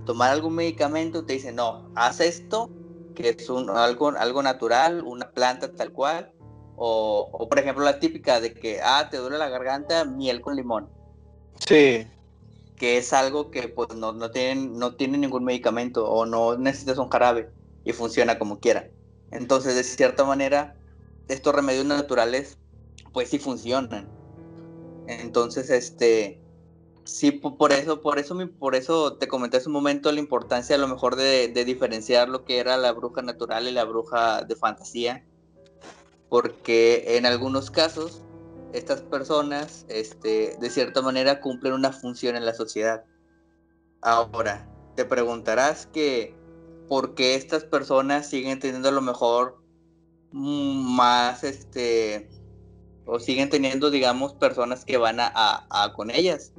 tomar 0.06 0.30
algún 0.30 0.54
medicamento, 0.54 1.24
te 1.26 1.34
dicen, 1.34 1.56
no, 1.56 1.90
haz 1.94 2.20
esto, 2.20 2.70
que 3.14 3.36
es 3.36 3.50
un, 3.50 3.68
algo, 3.68 4.08
algo 4.16 4.42
natural, 4.42 5.02
una 5.04 5.30
planta 5.30 5.70
tal 5.72 5.92
cual, 5.92 6.32
o, 6.80 7.28
o 7.30 7.48
por 7.48 7.58
ejemplo 7.58 7.84
la 7.84 8.00
típica 8.00 8.40
de 8.40 8.54
que, 8.54 8.80
ah, 8.82 9.08
te 9.10 9.18
duele 9.18 9.38
la 9.38 9.48
garganta, 9.48 10.04
miel 10.04 10.40
con 10.40 10.56
limón. 10.56 10.88
Sí 11.66 12.06
que 12.80 12.96
es 12.96 13.12
algo 13.12 13.50
que 13.50 13.68
pues 13.68 13.94
no, 13.94 14.14
no, 14.14 14.30
tienen, 14.30 14.78
no 14.78 14.94
tiene 14.94 15.18
ningún 15.18 15.44
medicamento 15.44 16.10
o 16.10 16.24
no 16.24 16.56
necesitas 16.56 16.96
un 16.96 17.10
jarabe 17.10 17.50
y 17.84 17.92
funciona 17.92 18.38
como 18.38 18.58
quiera. 18.58 18.88
Entonces, 19.30 19.74
de 19.74 19.84
cierta 19.84 20.24
manera, 20.24 20.74
estos 21.28 21.54
remedios 21.54 21.84
naturales 21.84 22.56
pues 23.12 23.28
sí 23.28 23.38
funcionan. 23.38 24.08
Entonces, 25.06 25.68
este, 25.68 26.40
sí, 27.04 27.32
por 27.32 27.72
eso, 27.72 28.00
por 28.00 28.18
eso, 28.18 28.34
por 28.58 28.74
eso 28.74 29.18
te 29.18 29.28
comenté 29.28 29.58
hace 29.58 29.68
un 29.68 29.74
momento 29.74 30.10
la 30.10 30.20
importancia 30.20 30.74
a 30.74 30.78
lo 30.78 30.88
mejor 30.88 31.16
de, 31.16 31.48
de 31.48 31.66
diferenciar 31.66 32.30
lo 32.30 32.46
que 32.46 32.60
era 32.60 32.78
la 32.78 32.92
bruja 32.92 33.20
natural 33.20 33.68
y 33.68 33.72
la 33.72 33.84
bruja 33.84 34.42
de 34.42 34.56
fantasía. 34.56 35.22
Porque 36.30 37.16
en 37.18 37.26
algunos 37.26 37.70
casos 37.70 38.22
estas 38.72 39.02
personas, 39.02 39.84
este, 39.88 40.56
de 40.58 40.70
cierta 40.70 41.02
manera, 41.02 41.40
cumplen 41.40 41.74
una 41.74 41.92
función 41.92 42.36
en 42.36 42.46
la 42.46 42.54
sociedad. 42.54 43.04
Ahora, 44.00 44.68
te 44.96 45.04
preguntarás 45.04 45.86
que 45.86 46.34
por 46.88 47.14
qué 47.14 47.34
estas 47.34 47.64
personas 47.64 48.28
siguen 48.28 48.58
teniendo 48.58 48.88
a 48.88 48.92
lo 48.92 49.00
mejor 49.00 49.60
más, 50.32 51.44
este, 51.44 52.28
o 53.06 53.18
siguen 53.18 53.50
teniendo, 53.50 53.90
digamos, 53.90 54.34
personas 54.34 54.84
que 54.84 54.96
van 54.96 55.16
a, 55.20 55.92
con 55.96 56.10
ellas 56.10 56.52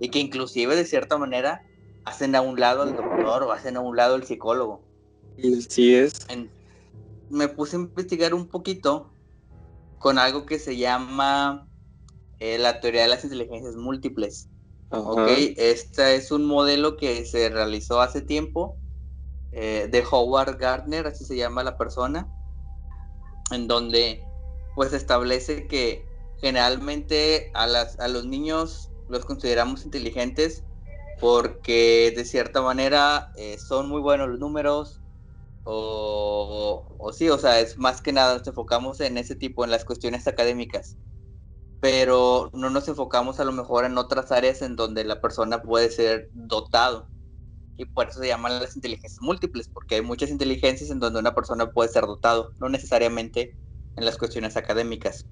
y 0.00 0.08
que 0.08 0.18
inclusive 0.18 0.74
de 0.76 0.84
cierta 0.84 1.18
manera 1.18 1.66
hacen 2.04 2.34
a 2.34 2.40
un 2.40 2.58
lado 2.58 2.82
al 2.82 2.96
doctor 2.96 3.42
o 3.42 3.52
hacen 3.52 3.76
a 3.76 3.80
un 3.80 3.96
lado 3.96 4.14
al 4.14 4.24
psicólogo. 4.24 4.80
Sí 5.68 5.94
es. 5.94 6.26
Me 7.30 7.48
puse 7.48 7.76
a 7.76 7.80
investigar 7.80 8.34
un 8.34 8.48
poquito 8.48 9.10
con 9.98 10.18
algo 10.18 10.46
que 10.46 10.58
se 10.58 10.76
llama 10.76 11.68
eh, 12.38 12.58
la 12.58 12.80
teoría 12.80 13.02
de 13.02 13.08
las 13.08 13.24
inteligencias 13.24 13.76
múltiples. 13.76 14.48
Okay, 14.90 15.54
este 15.56 16.14
es 16.14 16.30
un 16.30 16.44
modelo 16.44 16.96
que 16.96 17.24
se 17.24 17.48
realizó 17.48 18.00
hace 18.00 18.20
tiempo 18.20 18.76
eh, 19.50 19.88
de 19.90 20.04
Howard 20.08 20.58
Gardner, 20.58 21.08
así 21.08 21.24
se 21.24 21.36
llama 21.36 21.64
la 21.64 21.76
persona, 21.76 22.28
en 23.50 23.66
donde 23.66 24.22
pues 24.76 24.92
establece 24.92 25.66
que 25.66 26.06
generalmente 26.40 27.50
a, 27.54 27.66
las, 27.66 27.98
a 27.98 28.06
los 28.08 28.26
niños 28.26 28.90
los 29.08 29.24
consideramos 29.24 29.84
inteligentes 29.84 30.62
porque 31.20 32.12
de 32.14 32.24
cierta 32.24 32.60
manera 32.60 33.32
eh, 33.36 33.56
son 33.58 33.88
muy 33.88 34.00
buenos 34.00 34.28
los 34.28 34.38
números, 34.38 35.00
o, 35.68 37.10
sí, 37.12 37.28
o 37.28 37.38
sea, 37.38 37.58
es 37.58 37.76
más 37.76 38.00
que 38.00 38.12
nada 38.12 38.38
nos 38.38 38.46
enfocamos 38.46 39.00
en 39.00 39.18
ese 39.18 39.34
tipo, 39.34 39.64
en 39.64 39.70
las 39.72 39.84
cuestiones 39.84 40.28
académicas, 40.28 40.96
pero 41.80 42.50
no 42.52 42.70
nos 42.70 42.86
enfocamos 42.86 43.40
a 43.40 43.44
lo 43.44 43.50
mejor 43.50 43.84
en 43.84 43.98
otras 43.98 44.30
áreas 44.30 44.62
en 44.62 44.76
donde 44.76 45.02
la 45.02 45.20
persona 45.20 45.62
puede 45.62 45.90
ser 45.90 46.30
dotado. 46.32 47.08
Y 47.76 47.84
por 47.84 48.08
eso 48.08 48.20
se 48.20 48.28
llaman 48.28 48.60
las 48.60 48.76
inteligencias 48.76 49.20
múltiples, 49.20 49.68
porque 49.68 49.96
hay 49.96 50.02
muchas 50.02 50.30
inteligencias 50.30 50.90
en 50.90 51.00
donde 51.00 51.18
una 51.18 51.34
persona 51.34 51.72
puede 51.72 51.88
ser 51.88 52.06
dotado, 52.06 52.52
no 52.60 52.68
necesariamente 52.68 53.56
en 53.96 54.04
las 54.04 54.16
cuestiones 54.16 54.56
académicas. 54.56 55.26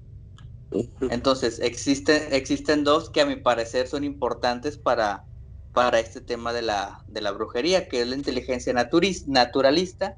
Entonces, 1.09 1.59
existen, 1.59 2.33
existen 2.33 2.83
dos 2.83 3.09
que 3.09 3.21
a 3.21 3.25
mi 3.25 3.37
parecer 3.37 3.87
son 3.87 4.03
importantes 4.03 4.77
para, 4.77 5.23
para 5.71 6.01
este 6.01 6.19
tema 6.19 6.51
de 6.51 6.61
la, 6.61 7.03
de 7.07 7.21
la 7.21 7.31
brujería, 7.31 7.87
que 7.87 8.01
es 8.01 8.07
la 8.07 8.15
inteligencia 8.15 8.73
naturalista 8.73 10.17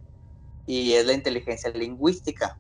y 0.67 0.93
es 0.93 1.07
la 1.07 1.13
inteligencia 1.13 1.71
lingüística. 1.71 2.59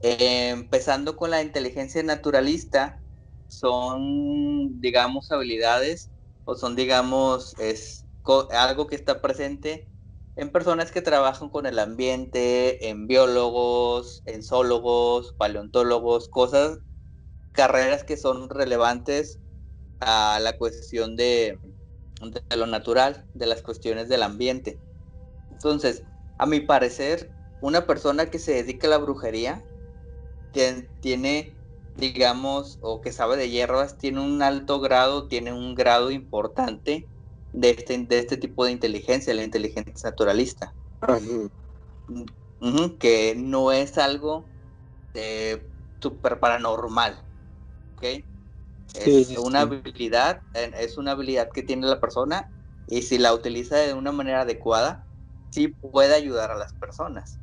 Eh, 0.00 0.50
empezando 0.50 1.16
con 1.16 1.30
la 1.30 1.42
inteligencia 1.42 2.02
naturalista, 2.04 3.02
son, 3.48 4.80
digamos, 4.80 5.30
habilidades 5.32 6.12
o 6.44 6.54
son, 6.56 6.76
digamos, 6.76 7.58
es 7.58 8.06
algo 8.52 8.86
que 8.86 8.96
está 8.96 9.22
presente 9.22 9.88
en 10.36 10.52
personas 10.52 10.92
que 10.92 11.02
trabajan 11.02 11.48
con 11.48 11.66
el 11.66 11.78
ambiente, 11.78 12.88
en 12.90 13.06
biólogos, 13.06 14.22
en 14.26 14.42
zoólogos, 14.42 15.34
paleontólogos, 15.38 16.28
cosas, 16.28 16.78
carreras 17.52 18.04
que 18.04 18.16
son 18.16 18.50
relevantes 18.50 19.40
a 20.00 20.40
la 20.40 20.56
cuestión 20.58 21.16
de, 21.16 21.60
de 22.20 22.56
lo 22.56 22.66
natural, 22.66 23.26
de 23.34 23.46
las 23.46 23.62
cuestiones 23.62 24.08
del 24.08 24.22
ambiente. 24.22 24.80
Entonces, 25.50 26.04
a 26.38 26.46
mi 26.46 26.60
parecer, 26.60 27.32
una 27.60 27.86
persona 27.86 28.26
que 28.26 28.38
se 28.38 28.52
dedica 28.52 28.86
a 28.86 28.90
la 28.90 28.98
brujería 28.98 29.64
tiene, 31.00 31.58
digamos, 31.96 32.78
o 32.80 33.00
que 33.00 33.12
sabe 33.12 33.36
de 33.36 33.50
hierbas, 33.50 33.98
tiene 33.98 34.20
un 34.20 34.42
alto 34.42 34.80
grado, 34.80 35.28
tiene 35.28 35.52
un 35.52 35.74
grado 35.74 36.10
importante 36.10 37.08
de 37.52 37.70
este, 37.70 37.98
de 37.98 38.18
este 38.18 38.36
tipo 38.36 38.64
de 38.64 38.72
inteligencia, 38.72 39.34
la 39.34 39.44
inteligencia 39.44 40.10
naturalista. 40.10 40.74
que 42.98 43.34
no 43.36 43.72
es 43.72 43.98
algo 43.98 44.50
de 45.12 45.70
súper 46.00 46.40
paranormal. 46.40 47.24
Es 48.92 49.36
una 49.38 49.62
habilidad, 49.62 50.40
es 50.52 50.98
una 50.98 51.12
habilidad 51.12 51.48
que 51.52 51.62
tiene 51.62 51.86
la 51.86 52.00
persona 52.00 52.48
y 52.86 53.02
si 53.02 53.18
la 53.18 53.34
utiliza 53.34 53.76
de 53.76 53.94
una 53.94 54.12
manera 54.12 54.42
adecuada, 54.42 55.03
sí 55.54 55.68
puede 55.68 56.14
ayudar 56.14 56.50
a 56.50 56.56
las 56.56 56.74
personas. 56.74 57.38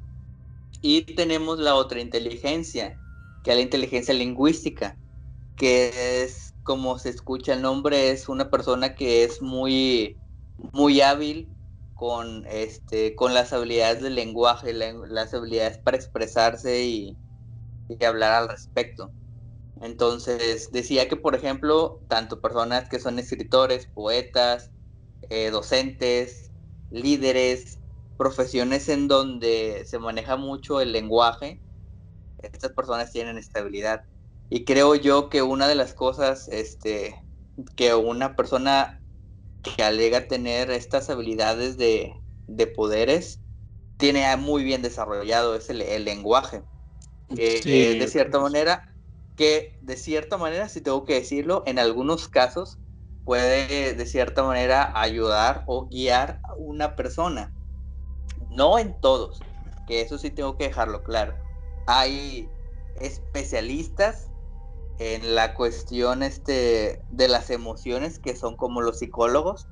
Y 0.81 1.03
tenemos 1.15 1.59
la 1.59 1.75
otra 1.75 2.01
inteligencia, 2.01 2.99
que 3.43 3.51
es 3.51 3.57
la 3.57 3.63
inteligencia 3.63 4.13
lingüística, 4.13 4.97
que 5.55 6.23
es 6.23 6.53
como 6.63 6.99
se 6.99 7.09
escucha 7.09 7.53
el 7.53 7.61
nombre, 7.61 8.11
es 8.11 8.29
una 8.29 8.49
persona 8.49 8.95
que 8.95 9.23
es 9.23 9.41
muy, 9.41 10.17
muy 10.73 11.01
hábil 11.01 11.55
con, 11.93 12.45
este, 12.47 13.15
con 13.15 13.33
las 13.33 13.53
habilidades 13.53 14.01
del 14.01 14.15
lenguaje, 14.15 14.73
las 14.73 15.33
habilidades 15.33 15.79
para 15.79 15.97
expresarse 15.97 16.83
y, 16.83 17.17
hablar 18.05 18.33
al 18.33 18.49
respecto. 18.49 19.11
Entonces, 19.81 20.69
decía 20.71 21.07
que, 21.09 21.17
por 21.17 21.35
ejemplo, 21.35 22.01
tanto 22.07 22.41
personas 22.41 22.89
que 22.89 22.99
son 22.99 23.19
escritores, 23.19 23.87
poetas, 23.93 24.71
eh, 25.29 25.49
docentes, 25.51 26.51
líderes, 26.89 27.80
profesiones 28.21 28.87
en 28.87 29.07
donde 29.07 29.83
se 29.87 29.97
maneja 29.97 30.35
mucho 30.35 30.79
el 30.79 30.91
lenguaje, 30.91 31.59
estas 32.43 32.71
personas 32.71 33.11
tienen 33.11 33.39
estabilidad. 33.39 34.03
Y 34.47 34.63
creo 34.63 34.93
yo 34.93 35.27
que 35.27 35.41
una 35.41 35.67
de 35.67 35.73
las 35.73 35.95
cosas 35.95 36.47
este, 36.49 37.15
que 37.75 37.95
una 37.95 38.35
persona 38.35 39.01
que 39.63 39.81
alega 39.81 40.27
tener 40.27 40.69
estas 40.69 41.09
habilidades 41.09 41.77
de, 41.77 42.13
poderes 42.75 43.39
tiene 43.97 44.37
muy 44.37 44.63
bien 44.63 44.83
desarrollado 44.83 45.55
es 45.55 45.71
el, 45.71 46.05
lenguaje. 46.05 46.61
Eh, 47.35 47.97
de 47.97 48.07
cierta 48.07 48.37
manera, 48.37 48.83
que 49.35 49.79
de 49.81 49.97
cierta 49.97 50.37
manera, 50.37 50.69
si 50.69 50.81
tengo 50.81 51.05
que 51.05 51.15
decirlo, 51.15 51.63
en 51.65 51.79
algunos 51.79 52.27
casos 52.27 52.77
puede 53.25 53.95
de 53.95 54.05
cierta 54.05 54.43
manera 54.43 54.91
ayudar 54.93 55.63
o 55.65 55.87
guiar 55.87 56.39
a 56.43 56.53
una 56.53 56.95
persona. 56.95 57.51
No 58.51 58.77
en 58.79 58.99
todos, 58.99 59.41
que 59.87 60.01
eso 60.01 60.17
sí 60.17 60.29
tengo 60.29 60.57
que 60.57 60.65
dejarlo 60.65 61.03
claro. 61.03 61.35
Hay 61.87 62.49
especialistas 62.99 64.29
en 64.99 65.35
la 65.35 65.55
cuestión 65.55 66.21
este, 66.21 67.03
de 67.09 67.27
las 67.27 67.49
emociones 67.49 68.19
que 68.19 68.35
son 68.35 68.55
como 68.55 68.81
los 68.81 68.99
psicólogos 68.99 69.67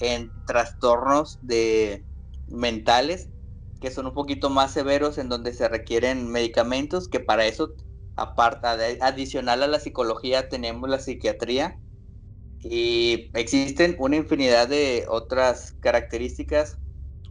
en 0.00 0.32
trastornos 0.46 1.38
de 1.42 2.06
mentales 2.46 3.28
que 3.82 3.90
son 3.90 4.06
un 4.06 4.14
poquito 4.14 4.48
más 4.48 4.72
severos 4.72 5.18
en 5.18 5.28
donde 5.28 5.52
se 5.52 5.68
requieren 5.68 6.28
medicamentos 6.28 7.08
que 7.08 7.18
para 7.18 7.46
eso 7.46 7.74
aparte, 8.14 8.68
adicional 9.00 9.62
a 9.62 9.66
la 9.66 9.80
psicología, 9.80 10.48
tenemos 10.48 10.88
la 10.88 11.00
psiquiatría 11.00 11.80
y 12.60 13.30
existen 13.34 13.96
una 13.98 14.16
infinidad 14.16 14.68
de 14.68 15.04
otras 15.08 15.74
características 15.80 16.78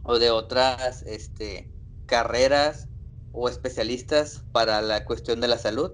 o 0.02 0.18
de 0.18 0.30
otras 0.30 1.02
este, 1.04 1.72
carreras 2.06 2.88
o 3.32 3.48
especialistas 3.48 4.46
para 4.52 4.82
la 4.82 5.04
cuestión 5.04 5.40
de 5.40 5.48
la 5.48 5.58
salud. 5.58 5.92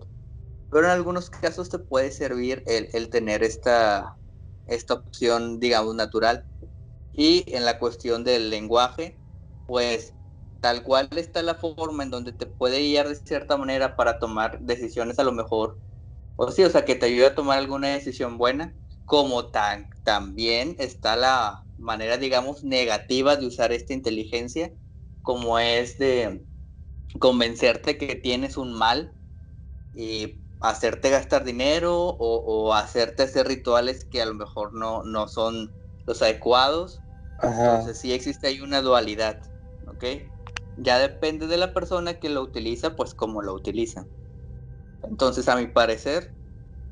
Pero 0.71 0.87
en 0.87 0.93
algunos 0.93 1.31
casos 1.31 1.69
te 1.71 1.79
puede 1.79 2.11
servir 2.13 2.63
el, 2.67 2.91
el 2.93 3.11
tener 3.11 3.43
esta, 3.43 4.19
esta 4.67 4.95
opción, 4.95 5.61
digamos, 5.61 5.95
natural. 5.95 6.47
Y 7.13 7.45
en 7.55 7.65
la 7.65 7.79
cuestión 7.79 8.25
del 8.25 8.51
lenguaje, 8.51 9.21
pues 9.67 10.15
tal 10.61 10.83
cual 10.85 11.09
está 11.17 11.43
la 11.43 11.55
forma 11.55 12.03
en 12.05 12.11
donde 12.11 12.33
te 12.33 12.47
puede 12.47 12.81
guiar 12.81 13.09
de 13.09 13.17
cierta 13.17 13.57
manera 13.57 13.97
para 13.97 14.19
tomar 14.19 14.61
decisiones 14.61 15.19
a 15.19 15.25
lo 15.25 15.33
mejor, 15.33 15.81
o 16.37 16.51
sí, 16.53 16.65
o 16.65 16.71
sea, 16.71 16.85
que 16.87 16.97
te 16.97 17.07
ayude 17.07 17.27
a 17.29 17.37
tomar 17.37 17.59
alguna 17.59 17.91
decisión 17.91 18.39
buena, 18.39 18.77
como 19.07 19.51
tan, 19.51 19.91
también 20.05 20.77
está 20.81 21.17
la 21.17 21.68
manera, 21.79 22.19
digamos, 22.19 22.65
negativa 22.65 23.37
de 23.37 23.47
usar 23.47 23.73
esta 23.73 23.95
inteligencia, 23.95 24.73
como 25.23 25.59
es 25.59 25.99
de 25.99 26.47
convencerte 27.19 27.97
que 27.97 28.17
tienes 28.17 28.57
un 28.57 28.73
mal 28.73 29.15
y 29.93 30.43
hacerte 30.61 31.11
gastar 31.11 31.45
dinero 31.45 32.17
o, 32.19 32.75
hacerte 32.75 33.23
hacer 33.23 33.47
rituales 33.47 34.05
que 34.05 34.21
a 34.21 34.27
lo 34.27 34.35
mejor 34.35 34.75
no, 34.75 35.03
no 35.05 35.29
son 35.29 35.75
los 36.07 36.23
adecuados. 36.23 37.01
Entonces 37.41 37.99
sí 37.99 38.13
existe 38.13 38.49
ahí 38.49 38.61
una 38.61 38.83
dualidad, 38.83 39.41
¿ok? 39.87 40.05
Ya 40.77 40.99
depende 40.99 41.47
de 41.47 41.57
la 41.57 41.73
persona 41.73 42.15
que 42.19 42.29
lo 42.29 42.43
utiliza, 42.43 42.97
pues 42.97 43.15
cómo 43.15 43.43
lo 43.43 43.55
utiliza. 43.55 44.09
Entonces, 45.03 45.49
a 45.49 45.57
mi 45.57 45.69
parecer, 45.69 46.37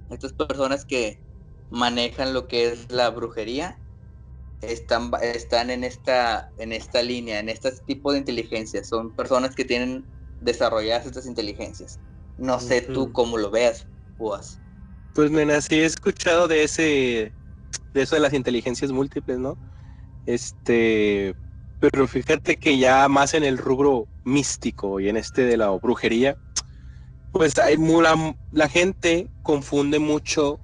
estas 0.08 0.32
personas 0.32 0.84
que 0.84 1.24
manejan 1.68 2.32
lo 2.32 2.46
que 2.46 2.68
es 2.68 2.90
la 2.90 3.10
brujería 3.10 3.85
están, 4.60 5.10
están 5.22 5.70
en, 5.70 5.84
esta, 5.84 6.50
en 6.58 6.72
esta 6.72 7.02
línea, 7.02 7.40
en 7.40 7.48
este 7.48 7.72
tipo 7.86 8.12
de 8.12 8.18
inteligencia. 8.18 8.82
Son 8.84 9.14
personas 9.14 9.54
que 9.54 9.64
tienen 9.64 10.06
desarrolladas 10.40 11.06
estas 11.06 11.26
inteligencias. 11.26 11.98
No 12.36 12.60
sé 12.60 12.82
tú 12.82 13.12
cómo 13.12 13.38
lo 13.38 13.50
veas, 13.50 13.86
Pues, 15.14 15.30
nena, 15.30 15.60
sí 15.60 15.76
he 15.76 15.84
escuchado 15.84 16.48
de 16.48 16.64
ese, 16.64 17.32
de 17.94 18.02
eso 18.02 18.16
de 18.16 18.20
las 18.20 18.34
inteligencias 18.34 18.92
múltiples, 18.92 19.38
¿no? 19.38 19.58
Este, 20.26 21.34
pero 21.78 22.06
fíjate 22.06 22.56
que 22.56 22.78
ya 22.78 23.08
más 23.08 23.34
en 23.34 23.44
el 23.44 23.58
rubro 23.58 24.06
místico 24.24 25.00
y 25.00 25.08
en 25.08 25.16
este 25.16 25.42
de 25.42 25.56
la 25.56 25.70
brujería, 25.70 26.36
pues 27.32 27.58
hay 27.58 27.76
la, 27.76 28.36
la 28.52 28.68
gente 28.68 29.28
confunde 29.42 29.98
mucho, 29.98 30.60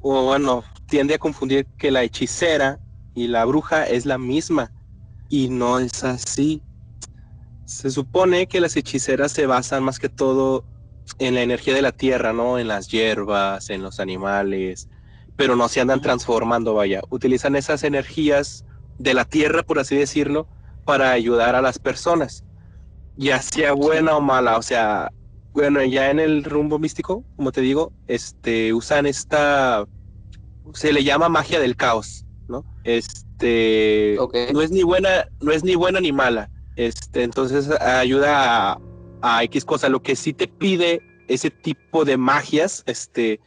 o 0.00 0.24
bueno, 0.24 0.64
tiende 0.86 1.14
a 1.14 1.18
confundir 1.18 1.66
que 1.78 1.90
la 1.90 2.02
hechicera 2.02 2.80
y 3.14 3.28
la 3.28 3.44
bruja 3.44 3.84
es 3.84 4.06
la 4.06 4.18
misma. 4.18 4.72
Y 5.28 5.48
no 5.48 5.78
es 5.78 6.04
así. 6.04 6.62
Se 7.64 7.90
supone 7.90 8.46
que 8.46 8.60
las 8.60 8.76
hechiceras 8.76 9.32
se 9.32 9.46
basan 9.46 9.82
más 9.82 9.98
que 9.98 10.08
todo 10.08 10.64
en 11.18 11.34
la 11.34 11.42
energía 11.42 11.74
de 11.74 11.82
la 11.82 11.92
tierra, 11.92 12.32
¿no? 12.32 12.58
En 12.58 12.68
las 12.68 12.88
hierbas, 12.88 13.70
en 13.70 13.82
los 13.82 14.00
animales, 14.00 14.88
pero 15.36 15.56
no 15.56 15.68
se 15.68 15.80
andan 15.80 16.00
transformando, 16.00 16.74
vaya. 16.74 17.00
Utilizan 17.10 17.56
esas 17.56 17.84
energías 17.84 18.64
de 18.98 19.14
la 19.14 19.24
tierra, 19.24 19.62
por 19.62 19.78
así 19.78 19.96
decirlo, 19.96 20.46
para 20.84 21.10
ayudar 21.10 21.54
a 21.54 21.62
las 21.62 21.78
personas, 21.78 22.44
ya 23.16 23.40
sea 23.40 23.72
buena 23.72 24.16
o 24.16 24.20
mala. 24.20 24.58
O 24.58 24.62
sea, 24.62 25.10
bueno, 25.52 25.82
ya 25.84 26.10
en 26.10 26.20
el 26.20 26.44
rumbo 26.44 26.78
místico, 26.78 27.24
como 27.36 27.52
te 27.52 27.60
digo, 27.60 27.92
este, 28.06 28.72
usan 28.72 29.06
esta, 29.06 29.86
se 30.74 30.92
le 30.92 31.04
llama 31.04 31.28
magia 31.28 31.60
del 31.60 31.76
caos, 31.76 32.23
¿no? 32.48 32.64
Este, 32.84 34.16
no 34.52 34.60
es 34.60 34.70
ni 34.70 34.82
buena, 34.82 35.28
no 35.40 35.52
es 35.52 35.64
ni 35.64 35.74
buena 35.74 36.00
ni 36.00 36.12
mala. 36.12 36.50
Este, 36.76 37.22
entonces 37.22 37.70
ayuda 37.80 38.72
a, 38.72 38.80
a 39.22 39.44
X 39.44 39.64
cosa. 39.64 39.88
Lo 39.88 40.02
que 40.02 40.16
sí 40.16 40.32
te 40.32 40.48
pide 40.48 41.00
ese 41.28 41.50
tipo 41.50 42.04
de 42.04 42.16
magias, 42.16 42.82
este, 42.86 43.40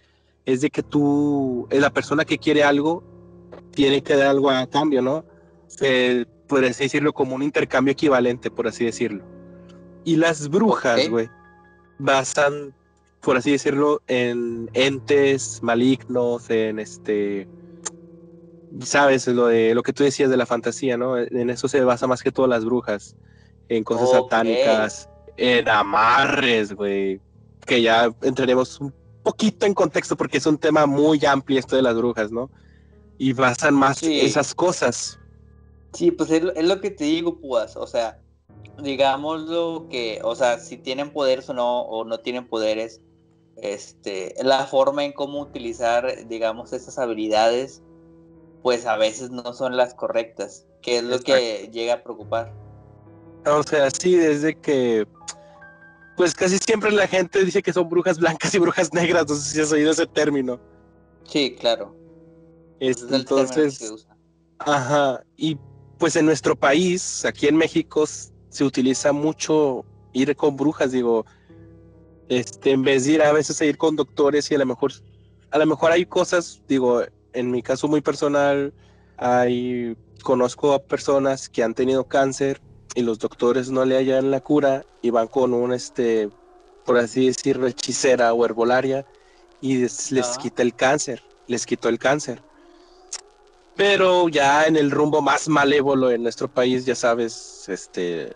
es 0.46 0.62
de 0.62 0.70
que 0.70 0.84
tú, 0.84 1.68
la 1.72 1.90
persona 1.90 2.26
que 2.26 2.38
quiere 2.38 2.64
algo, 2.64 3.04
tiene 3.72 4.02
que 4.02 4.16
dar 4.16 4.28
algo 4.28 4.50
a 4.50 4.66
cambio, 4.68 5.02
¿no? 5.02 5.26
eh, 5.82 6.26
por 6.48 6.64
así 6.64 6.84
decirlo, 6.86 7.14
como 7.14 7.36
un 7.36 7.44
intercambio 7.44 7.92
equivalente, 7.92 8.50
por 8.50 8.68
así 8.68 8.86
decirlo. 8.86 9.24
Y 10.06 10.16
las 10.16 10.50
brujas, 10.50 11.10
güey, 11.10 11.30
basan, 12.00 12.74
por 13.22 13.38
así 13.38 13.52
decirlo, 13.52 14.02
en 14.08 14.70
entes 14.74 15.62
malignos, 15.62 16.50
en 16.50 16.80
este, 16.80 17.48
sabes, 18.82 19.28
lo 19.28 19.48
de 19.48 19.74
lo 19.74 19.84
que 19.84 19.94
tú 19.94 20.04
decías 20.04 20.30
de 20.30 20.38
la 20.38 20.46
fantasía, 20.46 20.98
¿no? 20.98 21.18
En 21.18 21.50
eso 21.50 21.68
se 21.68 21.82
basa 21.82 22.08
más 22.08 22.24
que 22.24 22.32
todas 22.32 22.50
las 22.50 22.66
brujas, 22.66 23.16
en 23.70 23.84
cosas 23.84 24.12
satánicas, 24.12 25.10
en 25.38 25.68
amarres, 25.70 26.74
güey, 26.74 27.20
que 27.66 27.82
ya 27.82 28.12
entraremos 28.22 28.80
un 28.80 28.94
poquito 29.24 29.66
en 29.66 29.74
contexto 29.74 30.16
porque 30.16 30.38
es 30.38 30.46
un 30.46 30.58
tema 30.58 30.86
muy 30.86 31.24
amplio 31.26 31.60
esto 31.60 31.76
de 31.76 31.82
las 31.82 31.96
brujas, 31.96 32.32
¿no? 32.32 32.50
Y 33.18 33.34
basan 33.34 33.74
más 33.74 34.02
esas 34.04 34.54
cosas. 34.54 35.20
Sí, 35.94 36.12
pues 36.12 36.30
es, 36.32 36.44
lo 36.44 36.82
que 36.82 36.92
te 36.92 37.06
digo, 37.06 37.40
pues, 37.40 37.76
o 37.76 37.88
sea, 37.88 38.20
digámoslo 38.82 39.88
que, 39.90 40.20
o 40.24 40.36
sea, 40.36 40.60
si 40.60 40.78
tienen 40.78 41.12
poderes 41.12 41.50
o 41.50 41.54
no, 41.54 41.82
o 41.82 42.06
no 42.06 42.20
tienen 42.20 42.48
poderes, 42.48 43.02
este, 43.58 44.36
la 44.44 44.66
forma 44.68 45.04
en 45.04 45.14
cómo 45.14 45.42
utilizar, 45.42 46.28
digamos, 46.28 46.74
esas 46.74 47.00
habilidades, 47.00 47.82
pues 48.64 48.86
a 48.86 48.98
veces 48.98 49.30
no 49.30 49.54
son 49.54 49.78
las 49.78 49.94
correctas, 49.94 50.66
que 50.82 50.98
es 50.98 51.04
lo 51.04 51.20
que 51.20 51.70
llega 51.72 51.96
a 51.96 52.04
preocupar. 52.04 52.54
O 53.46 53.64
sea, 53.64 53.90
sí, 53.92 54.16
desde 54.16 54.56
que 54.56 55.08
pues 56.18 56.34
casi 56.34 56.58
siempre 56.58 56.92
la 56.92 57.08
gente 57.08 57.46
dice 57.46 57.62
que 57.62 57.72
son 57.72 57.88
brujas 57.88 58.18
blancas 58.18 58.54
y 58.56 58.60
brujas 58.60 58.92
negras, 58.92 59.28
no 59.30 59.36
sé 59.36 59.54
si 59.54 59.62
has 59.62 59.72
oído 59.72 59.92
ese 59.92 60.08
término. 60.08 60.60
Sí, 61.24 61.56
claro. 61.60 61.96
entonces, 62.80 64.08
ajá, 64.58 65.24
y 65.38 65.58
pues 66.00 66.16
en 66.16 66.26
nuestro 66.26 66.56
país, 66.56 67.24
aquí 67.24 67.48
en 67.48 67.56
México, 67.56 68.06
se 68.08 68.64
utiliza 68.64 69.14
mucho 69.14 69.86
ir 70.14 70.36
con 70.36 70.58
brujas, 70.58 70.92
digo, 70.92 71.24
este, 72.30 72.72
en 72.72 72.82
vez 72.82 73.06
de 73.06 73.14
ir 73.14 73.22
a 73.22 73.32
veces 73.32 73.62
a 73.62 73.66
ir 73.66 73.78
con 73.78 73.96
doctores 73.96 74.50
y 74.50 74.56
a 74.56 74.58
lo 74.58 74.66
mejor, 74.66 74.92
a 75.52 75.60
lo 75.60 75.66
mejor 75.68 75.92
hay 75.92 76.06
cosas, 76.06 76.62
digo, 76.68 77.04
en 77.34 77.52
mi 77.52 77.62
caso 77.62 77.88
muy 77.88 78.02
personal, 78.02 78.74
hay, 79.18 79.96
conozco 80.24 80.74
a 80.74 80.80
personas 80.80 81.50
que 81.50 81.64
han 81.64 81.74
tenido 81.74 82.06
cáncer 82.06 82.62
y 82.96 83.02
los 83.02 83.20
doctores 83.20 83.70
no 83.70 83.86
le 83.86 83.98
hallan 83.98 84.32
la 84.32 84.42
cura 84.42 84.86
y 85.02 85.10
van 85.10 85.28
con 85.28 85.54
un, 85.54 85.74
este, 85.74 86.30
por 86.86 86.98
así 86.98 87.28
decirlo, 87.28 87.68
hechicera 87.68 88.34
o 88.34 88.46
herbolaria 88.46 89.06
y 89.62 89.78
les, 89.78 90.12
ah. 90.14 90.38
quita 90.42 90.62
el 90.62 90.74
cáncer, 90.74 91.24
les 91.48 91.66
quitó 91.66 91.90
el 91.90 92.00
cáncer. 92.00 92.42
Pero 93.76 94.28
ya 94.30 94.66
en 94.66 94.76
el 94.76 94.90
rumbo 94.90 95.22
más 95.22 95.48
malévolo 95.48 96.10
en 96.10 96.24
nuestro 96.24 96.48
país, 96.48 96.86
ya 96.86 96.96
sabes, 96.96 97.70
este, 97.70 98.34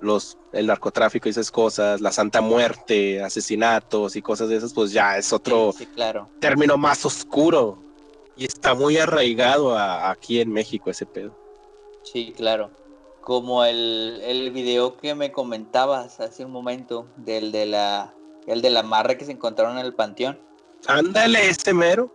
los, 0.00 0.38
el 0.52 0.68
narcotráfico 0.68 1.28
y 1.28 1.30
esas 1.30 1.50
cosas, 1.50 2.00
la 2.00 2.12
Santa 2.12 2.40
Muerte, 2.40 3.20
asesinatos 3.22 4.14
y 4.14 4.22
cosas 4.22 4.48
de 4.48 4.56
esas, 4.56 4.72
pues 4.72 4.92
ya 4.92 5.18
es 5.18 5.32
otro 5.32 5.74
claro. 5.96 6.28
término 6.38 6.76
más 6.76 7.04
oscuro 7.04 7.82
y 8.36 8.44
está 8.46 8.74
muy 8.74 8.96
arraigado 8.96 9.78
aquí 9.78 10.40
en 10.40 10.52
México 10.52 10.90
ese 10.90 11.06
pedo. 11.06 11.34
Sí, 12.02 12.32
claro 12.36 12.70
como 13.24 13.64
el, 13.64 14.20
el 14.22 14.50
video 14.50 14.98
que 14.98 15.14
me 15.14 15.32
comentabas 15.32 16.20
hace 16.20 16.44
un 16.44 16.52
momento 16.52 17.06
del 17.16 17.52
de 17.52 17.64
la 17.64 18.14
el 18.46 18.60
de 18.60 18.68
la 18.68 18.82
marra 18.82 19.16
que 19.16 19.24
se 19.24 19.32
encontraron 19.32 19.78
en 19.78 19.86
el 19.86 19.94
panteón. 19.94 20.38
Ándale, 20.86 21.48
este 21.48 21.72
mero. 21.72 22.14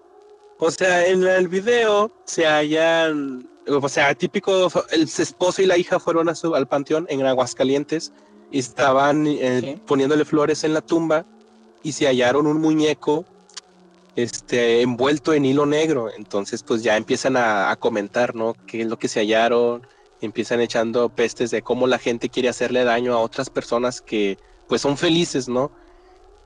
O 0.60 0.69
sea, 0.69 1.08
en 1.08 1.23
el 1.23 1.47
video 1.47 2.12
se 2.25 2.45
hallan, 2.45 3.49
o 3.67 3.89
sea, 3.89 4.13
típico, 4.13 4.69
el 4.91 5.03
esposo 5.03 5.62
y 5.63 5.65
la 5.65 5.77
hija 5.77 5.99
fueron 5.99 6.29
a 6.29 6.36
su, 6.36 6.53
al 6.53 6.67
panteón 6.67 7.08
en 7.10 7.25
Aguascalientes 7.25 8.12
y 8.51 8.60
estaban 8.60 9.25
eh, 9.25 9.82
poniéndole 9.88 10.25
flores 10.25 10.63
en 10.63 10.75
la 10.75 10.82
tumba 10.82 11.25
y 11.82 11.93
se 11.93 12.05
hallaron 12.05 12.45
un 12.45 12.62
muñeco 12.62 13.25
este, 14.15 14.81
envuelto 14.81 15.33
en 15.33 15.45
hilo 15.45 15.65
negro. 15.65 16.09
Entonces, 16.11 16.63
pues 16.63 16.83
ya 16.83 16.97
empiezan 16.97 17.37
a, 17.37 17.71
a 17.71 17.75
comentar, 17.75 18.35
¿no? 18.35 18.55
¿Qué 18.67 18.81
es 18.81 18.87
lo 18.87 18.97
que 18.99 19.07
se 19.07 19.21
hallaron? 19.21 19.87
empiezan 20.21 20.59
echando 20.59 21.09
pestes 21.09 21.51
de 21.51 21.61
cómo 21.61 21.87
la 21.87 21.97
gente 21.97 22.29
quiere 22.29 22.49
hacerle 22.49 22.83
daño 22.83 23.13
a 23.13 23.19
otras 23.19 23.49
personas 23.49 24.01
que 24.01 24.37
pues 24.67 24.81
son 24.81 24.97
felices, 24.97 25.47
¿no? 25.47 25.71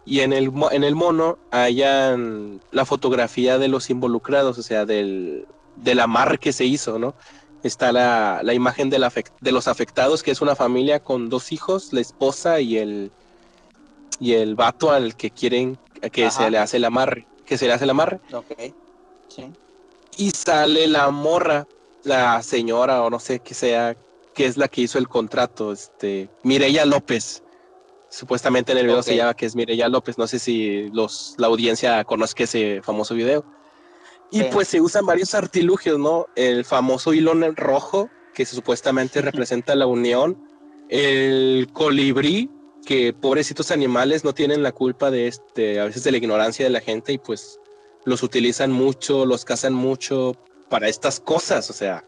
Y 0.05 0.19
en 0.19 0.33
el, 0.33 0.51
en 0.71 0.83
el 0.83 0.95
mono 0.95 1.37
hayan 1.51 2.61
la 2.71 2.85
fotografía 2.85 3.57
de 3.57 3.67
los 3.67 3.89
involucrados, 3.89 4.57
o 4.57 4.63
sea, 4.63 4.85
del, 4.85 5.47
del 5.77 5.99
amarre 5.99 6.37
que 6.37 6.53
se 6.53 6.65
hizo, 6.65 6.99
¿no? 6.99 7.15
Está 7.63 7.91
la, 7.93 8.41
la 8.43 8.53
imagen 8.53 8.89
de, 8.89 8.99
la, 8.99 9.11
de 9.39 9.51
los 9.51 9.67
afectados, 9.67 10.21
que 10.21 10.31
es 10.31 10.41
una 10.41 10.55
familia 10.55 11.01
con 11.01 11.29
dos 11.29 11.51
hijos, 11.51 11.93
la 11.93 12.01
esposa 12.01 12.59
y 12.59 12.77
el, 12.77 13.11
y 14.19 14.33
el 14.33 14.55
vato 14.55 14.91
al 14.91 15.15
que 15.15 15.31
quieren 15.31 15.77
que 16.11 16.29
se 16.31 16.49
le 16.51 16.57
hace 16.57 16.77
el 16.77 16.85
amarre, 16.85 17.25
que 17.45 17.57
se 17.57 17.67
le 17.67 17.73
hace 17.73 17.83
el 17.83 17.89
amarre. 17.89 18.19
Ok, 18.31 18.53
sí. 19.27 19.51
Y 20.17 20.31
sale 20.31 20.87
la 20.87 21.09
morra 21.09 21.67
la 22.03 22.41
señora 22.43 23.01
o 23.03 23.09
no 23.09 23.19
sé 23.19 23.39
qué 23.39 23.53
sea, 23.53 23.95
que 24.33 24.45
es 24.45 24.57
la 24.57 24.67
que 24.67 24.81
hizo 24.81 24.97
el 24.97 25.07
contrato, 25.07 25.71
este, 25.71 26.29
Mireya 26.43 26.85
López. 26.85 27.43
Supuestamente 28.09 28.71
en 28.71 28.77
el 28.77 28.85
video 28.85 29.01
se 29.01 29.15
llama 29.15 29.33
que 29.33 29.45
es 29.45 29.55
Mireya 29.55 29.87
López, 29.87 30.17
no 30.17 30.27
sé 30.27 30.37
si 30.37 30.89
los, 30.89 31.35
la 31.37 31.47
audiencia 31.47 32.03
conozca 32.03 32.43
ese 32.43 32.81
famoso 32.83 33.15
video. 33.15 33.43
Y 34.31 34.43
pues 34.45 34.67
se 34.67 34.81
usan 34.81 35.05
varios 35.05 35.35
artilugios, 35.35 35.99
¿no? 35.99 36.25
El 36.35 36.65
famoso 36.65 37.13
hilo 37.13 37.33
rojo, 37.51 38.09
que 38.33 38.45
supuestamente 38.45 39.21
representa 39.21 39.75
la 39.75 39.85
unión. 39.85 40.37
El 40.89 41.69
colibrí, 41.71 42.49
que 42.85 43.13
pobrecitos 43.13 43.71
animales 43.71 44.23
no 44.23 44.33
tienen 44.33 44.63
la 44.63 44.71
culpa 44.71 45.09
de 45.11 45.27
este, 45.27 45.79
a 45.79 45.85
veces 45.85 46.03
de 46.03 46.11
la 46.11 46.17
ignorancia 46.17 46.65
de 46.65 46.71
la 46.71 46.81
gente 46.81 47.13
y 47.13 47.17
pues 47.17 47.59
los 48.05 48.23
utilizan 48.23 48.71
mucho, 48.71 49.25
los 49.25 49.45
cazan 49.45 49.73
mucho 49.73 50.35
para 50.69 50.87
estas 50.87 51.19
cosas, 51.19 51.69
o 51.69 51.73
sea, 51.73 52.03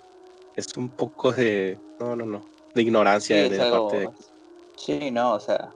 es 0.55 0.75
un 0.75 0.89
poco 0.89 1.31
de, 1.31 1.79
no, 1.99 2.15
no, 2.15 2.25
no, 2.25 2.45
de 2.73 2.81
ignorancia 2.81 3.49
de 3.49 3.57
parte 3.57 3.99
de... 3.99 4.09
Sí, 4.75 5.11
no, 5.11 5.33
o 5.33 5.39
sea, 5.39 5.71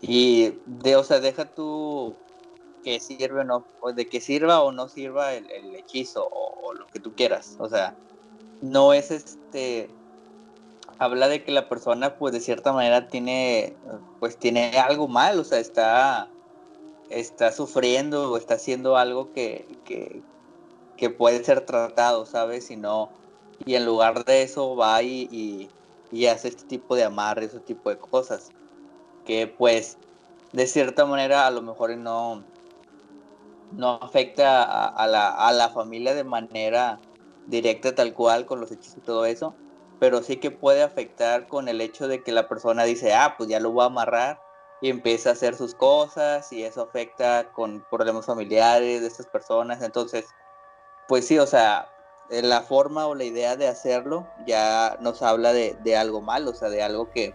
y 0.00 0.58
de, 0.66 0.96
o 0.96 1.04
sea, 1.04 1.20
deja 1.20 1.46
tú 1.46 2.14
que 2.82 3.00
sirve 3.00 3.40
o 3.40 3.44
no, 3.44 3.64
de 3.94 4.06
que 4.06 4.20
sirva 4.20 4.60
o 4.62 4.72
no 4.72 4.88
sirva 4.88 5.32
el, 5.34 5.46
hechizo 5.76 6.28
o, 6.30 6.74
lo 6.74 6.86
que 6.88 7.00
tú 7.00 7.14
quieras, 7.14 7.56
o 7.58 7.68
sea, 7.68 7.94
no 8.60 8.92
es 8.92 9.10
este, 9.10 9.88
habla 11.02 11.28
de 11.28 11.42
que 11.42 11.50
la 11.50 11.68
persona 11.68 12.14
pues 12.16 12.32
de 12.32 12.40
cierta 12.40 12.72
manera 12.72 13.08
tiene, 13.08 13.74
pues 14.20 14.36
tiene 14.36 14.78
algo 14.78 15.08
mal, 15.08 15.38
o 15.40 15.44
sea, 15.44 15.58
está, 15.58 16.28
está 17.10 17.50
sufriendo 17.50 18.30
o 18.30 18.36
está 18.36 18.54
haciendo 18.54 18.96
algo 18.96 19.32
que, 19.32 19.66
que, 19.84 20.22
puede 21.18 21.42
ser 21.42 21.62
tratado, 21.62 22.24
¿sabes? 22.26 22.70
Y 22.70 22.76
no, 22.76 23.10
y 23.66 23.74
en 23.74 23.84
lugar 23.84 24.24
de 24.24 24.44
eso 24.44 24.76
va 24.76 25.02
y, 25.02 25.68
y, 26.12 26.26
hace 26.26 26.46
este 26.46 26.62
tipo 26.64 26.94
de 26.94 27.02
amarre, 27.02 27.46
ese 27.46 27.58
tipo 27.58 27.90
de 27.90 27.98
cosas, 27.98 28.50
que 29.24 29.48
pues 29.48 29.98
de 30.52 30.68
cierta 30.68 31.04
manera 31.04 31.48
a 31.48 31.50
lo 31.50 31.60
mejor 31.60 31.96
no, 31.96 32.44
no 33.72 33.98
afecta 34.00 34.86
a, 34.86 35.06
la, 35.08 35.30
a 35.30 35.52
la 35.52 35.70
familia 35.70 36.14
de 36.14 36.22
manera 36.22 37.00
directa 37.48 37.92
tal 37.92 38.14
cual 38.14 38.46
con 38.46 38.60
los 38.60 38.70
hechizos 38.70 38.98
y 38.98 39.00
todo 39.00 39.26
eso, 39.26 39.56
pero 40.02 40.20
sí 40.20 40.38
que 40.38 40.50
puede 40.50 40.82
afectar 40.82 41.46
con 41.46 41.68
el 41.68 41.80
hecho 41.80 42.08
de 42.08 42.24
que 42.24 42.32
la 42.32 42.48
persona 42.48 42.82
dice, 42.82 43.14
ah, 43.14 43.36
pues 43.38 43.48
ya 43.48 43.60
lo 43.60 43.70
voy 43.70 43.84
a 43.84 43.86
amarrar 43.86 44.42
y 44.80 44.90
empieza 44.90 45.28
a 45.28 45.34
hacer 45.34 45.54
sus 45.54 45.76
cosas 45.76 46.52
y 46.52 46.64
eso 46.64 46.82
afecta 46.82 47.52
con 47.52 47.86
problemas 47.88 48.26
familiares 48.26 49.00
de 49.00 49.06
estas 49.06 49.28
personas, 49.28 49.80
entonces 49.80 50.24
pues 51.06 51.28
sí, 51.28 51.38
o 51.38 51.46
sea, 51.46 51.88
la 52.30 52.62
forma 52.62 53.06
o 53.06 53.14
la 53.14 53.22
idea 53.22 53.54
de 53.54 53.68
hacerlo 53.68 54.26
ya 54.44 54.96
nos 55.00 55.22
habla 55.22 55.52
de, 55.52 55.96
algo 55.96 56.20
malo, 56.20 56.50
o 56.50 56.54
sea, 56.54 56.68
de 56.68 56.82
algo 56.82 57.08
que, 57.12 57.32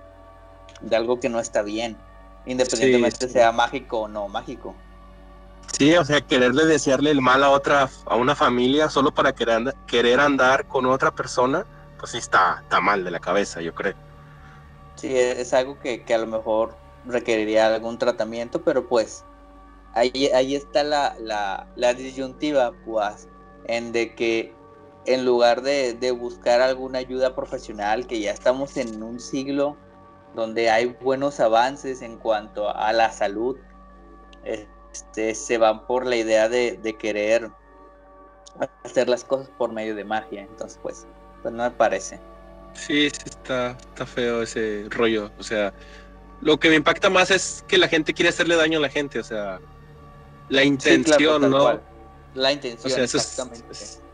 de 0.81 0.95
algo 0.97 1.21
que 1.21 1.29
no 1.29 1.39
está 1.39 1.61
bien, 1.61 1.95
independientemente 2.45 3.29
sea 3.29 3.53
mágico 3.53 4.01
o 4.01 4.07
no 4.09 4.27
mágico. 4.27 4.75
Sí, 5.71 5.95
o 5.95 6.03
sea, 6.03 6.19
quererle 6.19 6.65
desearle 6.65 7.11
el 7.11 7.21
mal 7.21 7.45
a 7.45 7.49
otra, 7.49 7.89
a 8.07 8.15
una 8.17 8.35
familia 8.35 8.89
solo 8.89 9.13
para 9.13 9.31
querer, 9.31 9.73
querer 9.85 10.19
andar 10.19 10.67
con 10.67 10.85
otra 10.85 11.11
persona, 11.11 11.65
pues 11.97 12.11
sí 12.11 12.17
está, 12.17 12.59
está 12.61 12.79
mal 12.81 13.03
de 13.03 13.11
la 13.11 13.19
cabeza, 13.19 13.61
yo 13.61 13.73
creo. 13.73 13.95
Sí, 14.95 15.15
e, 15.15 15.41
es 15.41 15.53
algo 15.53 15.79
que, 15.79 16.03
a 16.13 16.17
lo 16.17 16.27
mejor 16.27 16.75
requeriría 17.05 17.73
algún 17.73 17.97
tratamiento, 17.97 18.63
pero 18.63 18.87
pues 18.87 19.23
ahí, 19.93 20.29
ahí 20.33 20.55
está 20.55 20.83
la, 20.83 21.15
la, 21.19 21.67
la 21.75 21.93
disyuntiva, 21.93 22.73
pues 22.85 23.27
en 23.67 23.91
de 23.91 24.15
que 24.15 24.53
en 25.07 25.25
lugar 25.25 25.61
de, 25.61 26.11
buscar 26.11 26.61
alguna 26.61 26.99
ayuda 26.99 27.33
profesional, 27.33 28.05
que 28.07 28.19
ya 28.19 28.31
estamos 28.31 28.75
en 28.75 29.01
un 29.01 29.19
siglo 29.19 29.77
donde 30.35 30.69
hay 30.69 30.87
buenos 31.01 31.39
avances 31.39 32.01
en 32.01 32.17
cuanto 32.17 32.69
a 32.69 32.91
la 32.91 33.11
salud, 33.11 33.57
este, 34.43 35.33
se 35.33 35.57
van 35.57 35.87
por 35.87 36.05
la 36.05 36.17
idea 36.17 36.49
de, 36.49 36.95
querer 36.99 37.49
hacer 38.83 39.07
las 39.07 39.23
cosas 39.23 39.49
por 39.57 39.71
medio 39.71 39.95
de 39.95 40.03
magia. 40.03 40.41
Entonces, 40.41 40.77
pues, 40.83 41.07
pues 41.47 41.55
no 41.55 41.63
me 41.63 41.71
parece. 41.71 42.19
Sí, 42.73 43.05
está, 43.05 43.71
está 43.71 44.05
feo 44.05 44.41
ese 44.41 44.85
rollo. 44.89 45.31
O 45.39 45.43
sea, 45.43 45.73
lo 46.41 46.59
que 46.59 46.67
me 46.67 46.75
impacta 46.75 47.09
más 47.09 47.31
es 47.31 47.63
que 47.69 47.77
la 47.77 47.87
gente 47.87 48.13
quiere 48.13 48.27
hacerle 48.27 48.57
daño 48.57 48.79
a 48.79 48.81
la 48.81 48.89
gente. 48.89 49.17
O 49.17 49.23
sea, 49.23 49.61
la 50.49 50.65
intención, 50.65 51.49
¿no? 51.49 51.79
La 52.35 52.51
intención, 52.51 53.01
exactamente. 53.01 53.63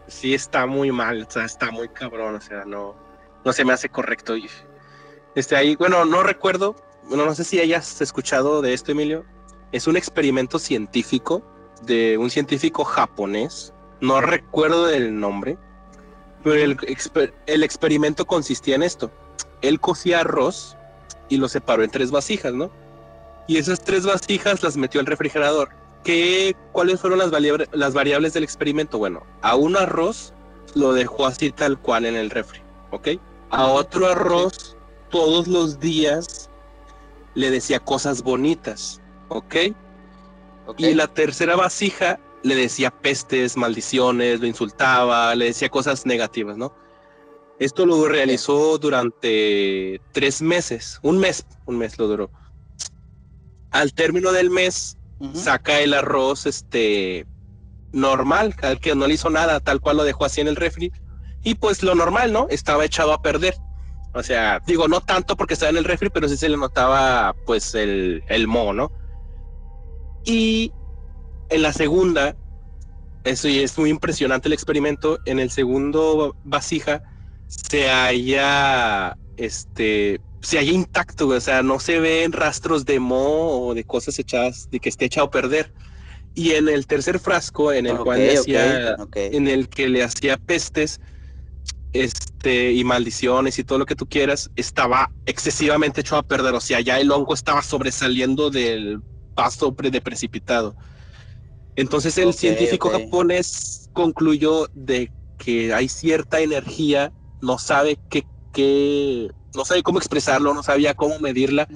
sí 0.07 0.35
está 0.35 0.67
muy 0.67 0.91
mal, 0.91 1.25
o 1.27 1.31
sea, 1.31 1.45
está 1.45 1.71
muy 1.71 1.89
cabrón, 1.89 2.35
o 2.35 2.41
sea, 2.41 2.65
no, 2.65 2.95
no 3.43 3.51
se 3.51 3.65
me 3.65 3.73
hace 3.73 3.89
correcto. 3.89 4.37
Y, 4.37 4.47
este 5.33 5.55
ahí, 5.55 5.75
bueno, 5.75 6.05
no 6.05 6.21
recuerdo, 6.21 6.75
bueno, 7.07 7.25
no 7.25 7.33
sé 7.33 7.43
si 7.43 7.59
hayas 7.59 7.99
escuchado 7.99 8.61
de 8.61 8.75
esto, 8.75 8.91
Emilio. 8.91 9.25
Es 9.71 9.87
un 9.87 9.97
experimento 9.97 10.59
científico 10.59 11.41
de 11.81 12.15
un 12.19 12.29
científico 12.29 12.83
japonés, 12.83 13.73
no 14.01 14.21
recuerdo 14.21 14.87
el 14.91 15.19
nombre, 15.19 15.57
pero 16.43 16.55
el, 16.55 16.77
el 17.45 17.63
experimento 17.63 18.25
consistía 18.25 18.75
en 18.75 18.83
esto. 18.83 19.11
Él 19.61 19.79
cocía 19.79 20.21
arroz 20.21 20.77
y 21.29 21.37
lo 21.37 21.47
separó 21.47 21.83
en 21.83 21.89
tres 21.89 22.11
vasijas, 22.11 22.53
¿no? 22.53 22.69
Y 23.47 23.57
esas 23.57 23.83
tres 23.83 24.05
vasijas 24.05 24.63
las 24.63 24.77
metió 24.77 24.99
al 24.99 25.05
refrigerador 25.05 25.69
¿Qué, 26.03 26.55
¿Cuáles 26.73 26.99
fueron 26.99 27.19
las, 27.19 27.31
las 27.71 27.93
variables 27.93 28.33
del 28.33 28.43
experimento? 28.43 28.97
Bueno, 28.97 29.23
a 29.41 29.55
un 29.55 29.77
arroz 29.77 30.33
lo 30.75 30.93
dejó 30.93 31.25
así 31.25 31.51
tal 31.51 31.79
cual 31.79 32.05
en 32.05 32.15
el 32.15 32.29
refri, 32.29 32.61
¿ok? 32.91 33.09
A 33.51 33.67
otro 33.67 34.07
arroz 34.07 34.75
todos 35.09 35.47
los 35.47 35.79
días 35.79 36.49
le 37.35 37.51
decía 37.51 37.79
cosas 37.79 38.21
bonitas, 38.21 38.99
¿ok? 39.29 39.55
Y 40.77 40.93
la 40.93 41.07
tercera 41.07 41.55
vasija 41.55 42.19
le 42.43 42.55
decía 42.55 42.91
pestes, 42.91 43.57
maldiciones, 43.57 44.39
lo 44.39 44.47
insultaba, 44.47 45.33
le 45.35 45.45
decía 45.45 45.69
cosas 45.69 46.05
negativas, 46.05 46.57
¿no? 46.57 46.75
Esto 47.59 47.85
lo 47.85 48.07
realizó 48.07 48.77
durante 48.77 50.01
tres 50.11 50.41
meses, 50.41 50.99
un 51.01 51.19
mes, 51.19 51.45
un 51.65 51.77
mes 51.77 51.97
lo 51.97 52.07
duró. 52.07 52.31
Al 53.71 53.93
término 53.93 54.31
del 54.31 54.49
mes, 54.49 54.97
saca 55.33 55.79
el 55.79 55.93
arroz, 55.93 56.45
este, 56.45 57.25
normal, 57.91 58.55
al 58.61 58.79
que 58.79 58.95
no 58.95 59.07
le 59.07 59.13
hizo 59.13 59.29
nada, 59.29 59.59
tal 59.59 59.79
cual 59.79 59.97
lo 59.97 60.03
dejó 60.03 60.25
así 60.25 60.41
en 60.41 60.47
el 60.47 60.55
refri. 60.55 60.91
Y 61.43 61.55
pues 61.55 61.83
lo 61.83 61.95
normal, 61.95 62.33
¿no? 62.33 62.47
Estaba 62.49 62.85
echado 62.85 63.13
a 63.13 63.21
perder. 63.21 63.55
O 64.13 64.21
sea, 64.21 64.61
digo, 64.67 64.87
no 64.87 65.01
tanto 65.01 65.35
porque 65.35 65.53
estaba 65.53 65.71
en 65.71 65.77
el 65.77 65.85
refri, 65.85 66.09
pero 66.09 66.27
sí 66.27 66.37
se 66.37 66.49
le 66.49 66.57
notaba 66.57 67.35
pues 67.45 67.73
el, 67.75 68.23
el 68.27 68.47
moho, 68.47 68.73
¿no? 68.73 68.91
Y 70.25 70.71
en 71.53 71.61
la 71.61 71.73
segunda, 71.73 72.35
eso 73.23 73.47
y 73.47 73.59
es 73.59 73.77
muy 73.77 73.89
impresionante 73.89 74.47
el 74.47 74.53
experimento, 74.53 75.19
en 75.25 75.39
el 75.39 75.49
segundo 75.49 76.35
vasija 76.43 77.03
se 77.47 77.89
haya, 77.89 79.15
este, 79.37 80.19
se 80.41 80.57
haya 80.57 80.71
intacto, 80.71 81.27
o 81.27 81.39
sea, 81.39 81.61
no 81.61 81.79
se 81.79 81.99
ven 81.99 82.31
rastros 82.31 82.85
de 82.85 82.99
moho 82.99 83.67
o 83.67 83.73
de 83.73 83.83
cosas 83.83 84.17
echadas, 84.19 84.69
de 84.71 84.79
que 84.79 84.89
esté 84.89 85.05
echado 85.05 85.27
a 85.27 85.31
perder. 85.31 85.73
Y 86.35 86.53
en 86.53 86.67
el 86.67 86.87
tercer 86.87 87.19
frasco, 87.19 87.71
en 87.71 87.85
el 87.85 87.97
cual 87.99 88.19
le 88.19 88.37
hacía, 88.37 88.95
en 89.15 89.47
el 89.47 89.69
que 89.69 89.87
le 89.87 90.03
hacía 90.03 90.37
pestes, 90.37 90.99
este, 91.93 92.71
y 92.71 92.83
maldiciones 92.83 93.59
y 93.59 93.63
todo 93.63 93.77
lo 93.77 93.85
que 93.85 93.95
tú 93.95 94.07
quieras, 94.07 94.49
estaba 94.55 95.11
excesivamente 95.27 96.01
hecho 96.01 96.17
a 96.17 96.23
perder. 96.23 96.55
O 96.55 96.59
sea, 96.59 96.81
ya 96.81 96.99
el 96.99 97.11
hongo 97.11 97.35
estaba 97.35 97.61
sobresaliendo 97.61 98.49
del 98.49 98.99
paso 99.35 99.75
de 99.77 100.01
precipitado. 100.01 100.75
Entonces 101.75 102.17
el 102.17 102.33
científico 102.33 102.89
japonés 102.89 103.89
concluyó 103.93 104.67
de 104.73 105.11
que 105.37 105.73
hay 105.73 105.89
cierta 105.89 106.39
energía, 106.39 107.11
no 107.41 107.57
sabe 107.57 107.97
qué, 108.09 108.25
qué 108.51 109.29
no 109.55 109.65
sabe 109.65 109.83
cómo 109.83 109.99
expresarlo, 109.99 110.53
no 110.53 110.63
sabía 110.63 110.93
cómo 110.93 111.19
medirla, 111.19 111.67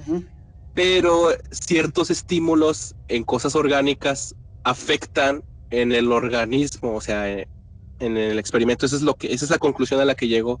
pero 0.74 1.30
ciertos 1.50 2.10
estímulos 2.10 2.94
en 3.08 3.24
cosas 3.24 3.54
orgánicas 3.54 4.34
afectan 4.64 5.42
en 5.70 5.92
el 5.92 6.12
organismo, 6.12 6.94
o 6.94 7.00
sea, 7.00 7.28
en 7.28 8.16
el 8.16 8.38
experimento. 8.38 8.86
Eso 8.86 8.96
es 8.96 9.02
lo 9.02 9.14
que, 9.14 9.32
esa 9.32 9.44
es 9.44 9.50
la 9.50 9.58
conclusión 9.58 10.00
a 10.00 10.04
la 10.04 10.14
que 10.14 10.28
llegó, 10.28 10.60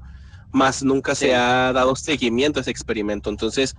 más 0.52 0.82
nunca 0.82 1.14
se 1.14 1.34
ha 1.34 1.72
dado 1.72 1.96
seguimiento 1.96 2.60
a 2.60 2.62
ese 2.62 2.70
experimento. 2.70 3.30
Entonces, 3.30 3.74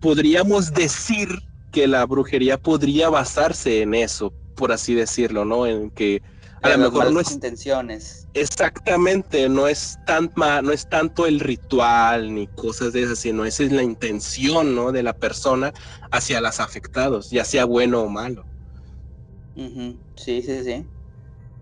podríamos 0.00 0.72
decir 0.72 1.28
que 1.70 1.86
la 1.88 2.04
brujería 2.06 2.58
podría 2.58 3.08
basarse 3.10 3.82
en 3.82 3.94
eso, 3.94 4.34
por 4.54 4.72
así 4.72 4.94
decirlo, 4.94 5.44
¿no? 5.44 5.66
En 5.66 5.90
que 5.90 6.22
a 6.62 6.70
lo 6.70 6.78
mejor 6.78 7.12
no 7.12 7.20
es 7.20 7.30
intenciones. 7.30 8.26
Exactamente, 8.34 9.48
no 9.48 9.66
es 9.68 9.98
tan 10.04 10.30
no 10.36 10.70
es 10.72 10.86
tanto 10.88 11.26
el 11.26 11.40
ritual 11.40 12.34
ni 12.34 12.46
cosas 12.48 12.92
de 12.92 13.02
esas, 13.02 13.18
sino 13.18 13.44
esa 13.44 13.64
es 13.64 13.72
la 13.72 13.82
intención, 13.82 14.74
¿no? 14.74 14.92
De 14.92 15.02
la 15.02 15.12
persona 15.14 15.72
hacia 16.10 16.40
los 16.40 16.60
afectados, 16.60 17.30
ya 17.30 17.44
sea 17.44 17.64
bueno 17.64 18.02
o 18.02 18.08
malo. 18.08 18.46
Sí, 20.16 20.42
sí, 20.42 20.64
sí. 20.64 20.92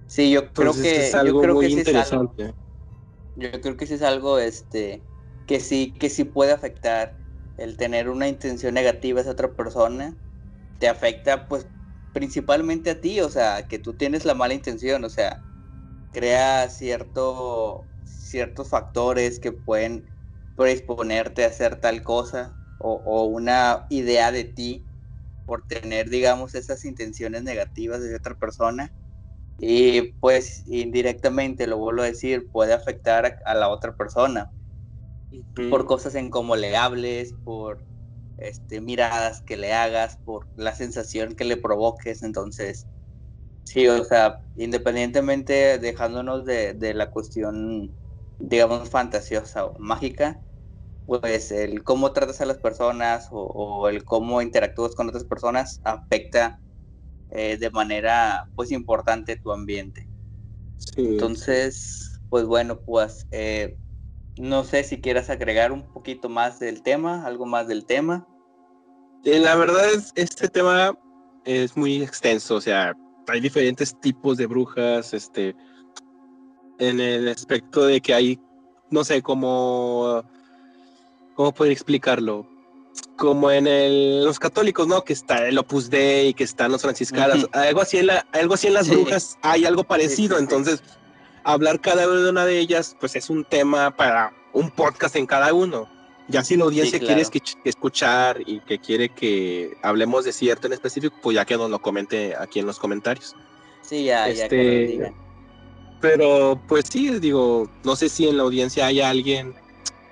Sí, 0.07 0.31
yo 0.33 0.53
creo 0.53 0.79
que 0.79 0.99
es 0.99 1.15
algo 1.15 1.39
yo 1.39 1.41
creo 1.41 1.55
muy 1.55 1.67
que 1.67 1.71
interesante. 1.73 2.55
yo 3.35 3.51
creo 3.61 3.77
que 3.77 3.85
eso 3.85 3.95
es 3.95 4.03
algo 4.03 4.39
este 4.39 5.07
que 5.47 5.61
sí 5.61 5.93
que 5.99 6.11
sí 6.11 6.25
puede 6.25 6.53
afectar 6.53 7.21
el 7.57 7.77
tener 7.77 8.09
una 8.09 8.29
intención 8.29 8.75
negativa 8.75 9.19
a 9.19 9.23
esa 9.23 9.33
otra 9.33 9.55
persona 9.55 10.17
te 10.79 10.89
afecta 10.89 11.49
pues 11.49 11.67
principalmente 12.13 12.91
a 12.91 13.01
ti, 13.01 13.21
o 13.21 13.29
sea, 13.29 13.67
que 13.69 13.79
tú 13.79 13.95
tienes 13.95 14.25
la 14.25 14.35
mala 14.35 14.55
intención, 14.55 15.05
o 15.05 15.11
sea, 15.11 15.43
crea 16.13 16.69
cierto, 16.71 17.89
ciertos 18.05 18.71
factores 18.71 19.39
que 19.39 19.53
pueden 19.53 20.11
predisponerte 20.55 21.45
a 21.45 21.49
hacer 21.49 21.77
tal 21.77 22.03
cosa 22.03 22.57
o, 22.79 23.25
una 23.25 23.87
idea 23.91 24.33
de 24.33 24.45
ti 24.45 24.87
por 25.45 25.67
tener, 25.67 26.09
digamos, 26.11 26.55
esas 26.55 26.85
intenciones 26.85 27.43
negativas 27.43 28.03
de 28.03 28.15
otra 28.17 28.35
persona. 28.35 28.95
Y 29.59 30.13
pues 30.21 30.63
indirectamente, 30.67 31.67
lo 31.67 31.79
vuelvo 31.79 32.03
a 32.03 32.07
decir, 32.07 32.51
puede 32.51 32.73
afectar 32.75 33.39
a 33.45 33.55
la 33.55 33.69
otra 33.69 33.97
persona 33.97 34.56
por 35.71 35.87
cosas 35.87 36.15
en 36.15 36.31
cómo 36.31 36.57
le 36.57 36.77
hables, 36.77 37.35
por 37.45 37.85
este, 38.37 38.81
miradas 38.81 39.43
que 39.43 39.57
le 39.57 39.73
hagas, 39.73 40.19
por 40.25 40.49
la 40.57 40.75
sensación 40.75 41.35
que 41.35 41.45
le 41.45 41.57
provoques. 41.57 42.23
Entonces, 42.23 42.87
sí, 43.65 43.89
o 43.89 44.05
sea, 44.05 44.41
independientemente 44.57 45.79
dejándonos 45.79 46.45
de, 46.45 46.95
la 46.95 47.11
cuestión, 47.11 47.95
digamos, 48.39 48.89
fantasiosa 48.89 49.67
o 49.67 49.79
mágica, 49.79 50.41
pues 51.05 51.53
el 51.53 51.85
cómo 51.85 52.13
tratas 52.13 52.41
a 52.41 52.47
las 52.47 52.59
personas 52.59 53.29
o, 53.31 53.89
el 53.89 54.05
cómo 54.05 54.43
interactúas 54.43 54.95
con 54.95 55.09
otras 55.09 55.25
personas 55.25 55.81
afecta 55.85 56.61
eh, 57.31 57.57
de 57.59 57.71
manera 57.71 58.51
pues 58.55 58.73
importante 58.73 59.37
tu 59.37 59.53
ambiente. 59.53 60.09
Entonces, 60.97 62.21
pues 62.29 62.45
bueno, 62.45 62.81
pues 62.81 63.27
eh, 63.31 63.79
no 64.39 64.65
sé 64.65 64.85
si 64.85 65.01
quieras 65.01 65.31
agregar 65.31 65.73
un 65.73 65.83
poquito 65.83 66.29
más 66.29 66.59
del 66.59 66.83
tema, 66.83 67.25
algo 67.27 67.47
más 67.47 67.69
del 67.69 67.85
tema. 67.85 68.27
Eh, 69.25 69.41
la 69.41 69.57
verdad 69.57 69.93
es, 69.93 70.13
este 70.15 70.49
tema 70.49 70.97
es 71.45 71.77
muy 71.77 72.03
extenso, 72.03 72.57
o 72.57 72.61
sea, 72.61 72.95
hay 73.29 73.41
diferentes 73.41 73.99
tipos 74.01 74.37
de 74.37 74.47
brujas, 74.47 75.15
este, 75.15 75.57
en 76.79 77.01
el 77.01 77.29
aspecto 77.29 77.87
de 77.87 78.01
que 78.01 78.15
hay, 78.15 78.41
no 78.91 79.05
sé, 79.05 79.23
como, 79.23 80.23
¿cómo 81.35 81.53
puedo 81.53 81.71
explicarlo? 81.71 82.47
Como 83.17 83.51
en 83.51 83.67
el, 83.67 84.25
los 84.25 84.39
católicos, 84.39 84.87
¿no? 84.87 85.03
Que 85.03 85.13
está 85.13 85.49
el 85.49 85.59
Opus 85.59 85.91
Dei, 85.91 86.35
que 86.35 86.45
están 86.45 86.73
los 86.73 86.83
franciscanos, 86.83 87.49
algo 87.53 87.81
así 87.81 87.99
en 87.99 88.09
la, 88.09 88.27
algo 88.33 88.55
así 88.55 88.67
en 88.67 88.75
las 88.75 88.89
brujas, 88.89 89.39
hay 89.43 89.65
algo 89.65 89.85
parecido, 89.85 90.39
entonces 90.39 90.83
hablar 91.47 91.81
cada 91.81 92.09
una 92.09 92.45
de 92.45 92.59
ellas, 92.59 92.97
pues 92.99 93.15
es 93.15 93.31
un 93.31 93.45
tema 93.45 93.97
para 93.97 94.33
un 94.53 94.71
podcast 94.71 95.15
en 95.17 95.27
cada 95.27 95.55
uno. 95.55 95.89
Ya 96.29 96.43
si 96.43 96.57
la 96.57 96.65
audiencia 96.65 96.99
quiere 96.99 97.23
escuchar 97.65 98.43
y 98.45 98.59
que 98.61 98.81
quiere 98.81 99.11
que 99.11 99.77
hablemos 99.83 100.25
de 100.25 100.33
cierto 100.33 100.67
en 100.67 100.73
específico, 100.73 101.17
pues 101.23 101.37
ya 101.37 101.45
que 101.45 101.57
nos 101.57 101.71
lo 101.71 101.79
comente 101.79 102.35
aquí 102.37 102.59
en 102.59 102.67
los 102.67 102.81
comentarios. 102.81 103.37
Sí, 103.83 104.05
ya, 104.05 104.29
ya 104.29 104.49
que 104.49 104.83
este, 104.83 104.93
digan. 104.93 105.15
Pero 106.01 106.61
pues 106.67 106.87
sí, 106.91 107.17
digo, 107.21 107.71
no 107.85 107.95
sé 107.95 108.09
si 108.09 108.29
en 108.29 108.39
la 108.39 108.43
audiencia 108.43 108.87
hay 108.87 109.01
alguien 109.01 109.55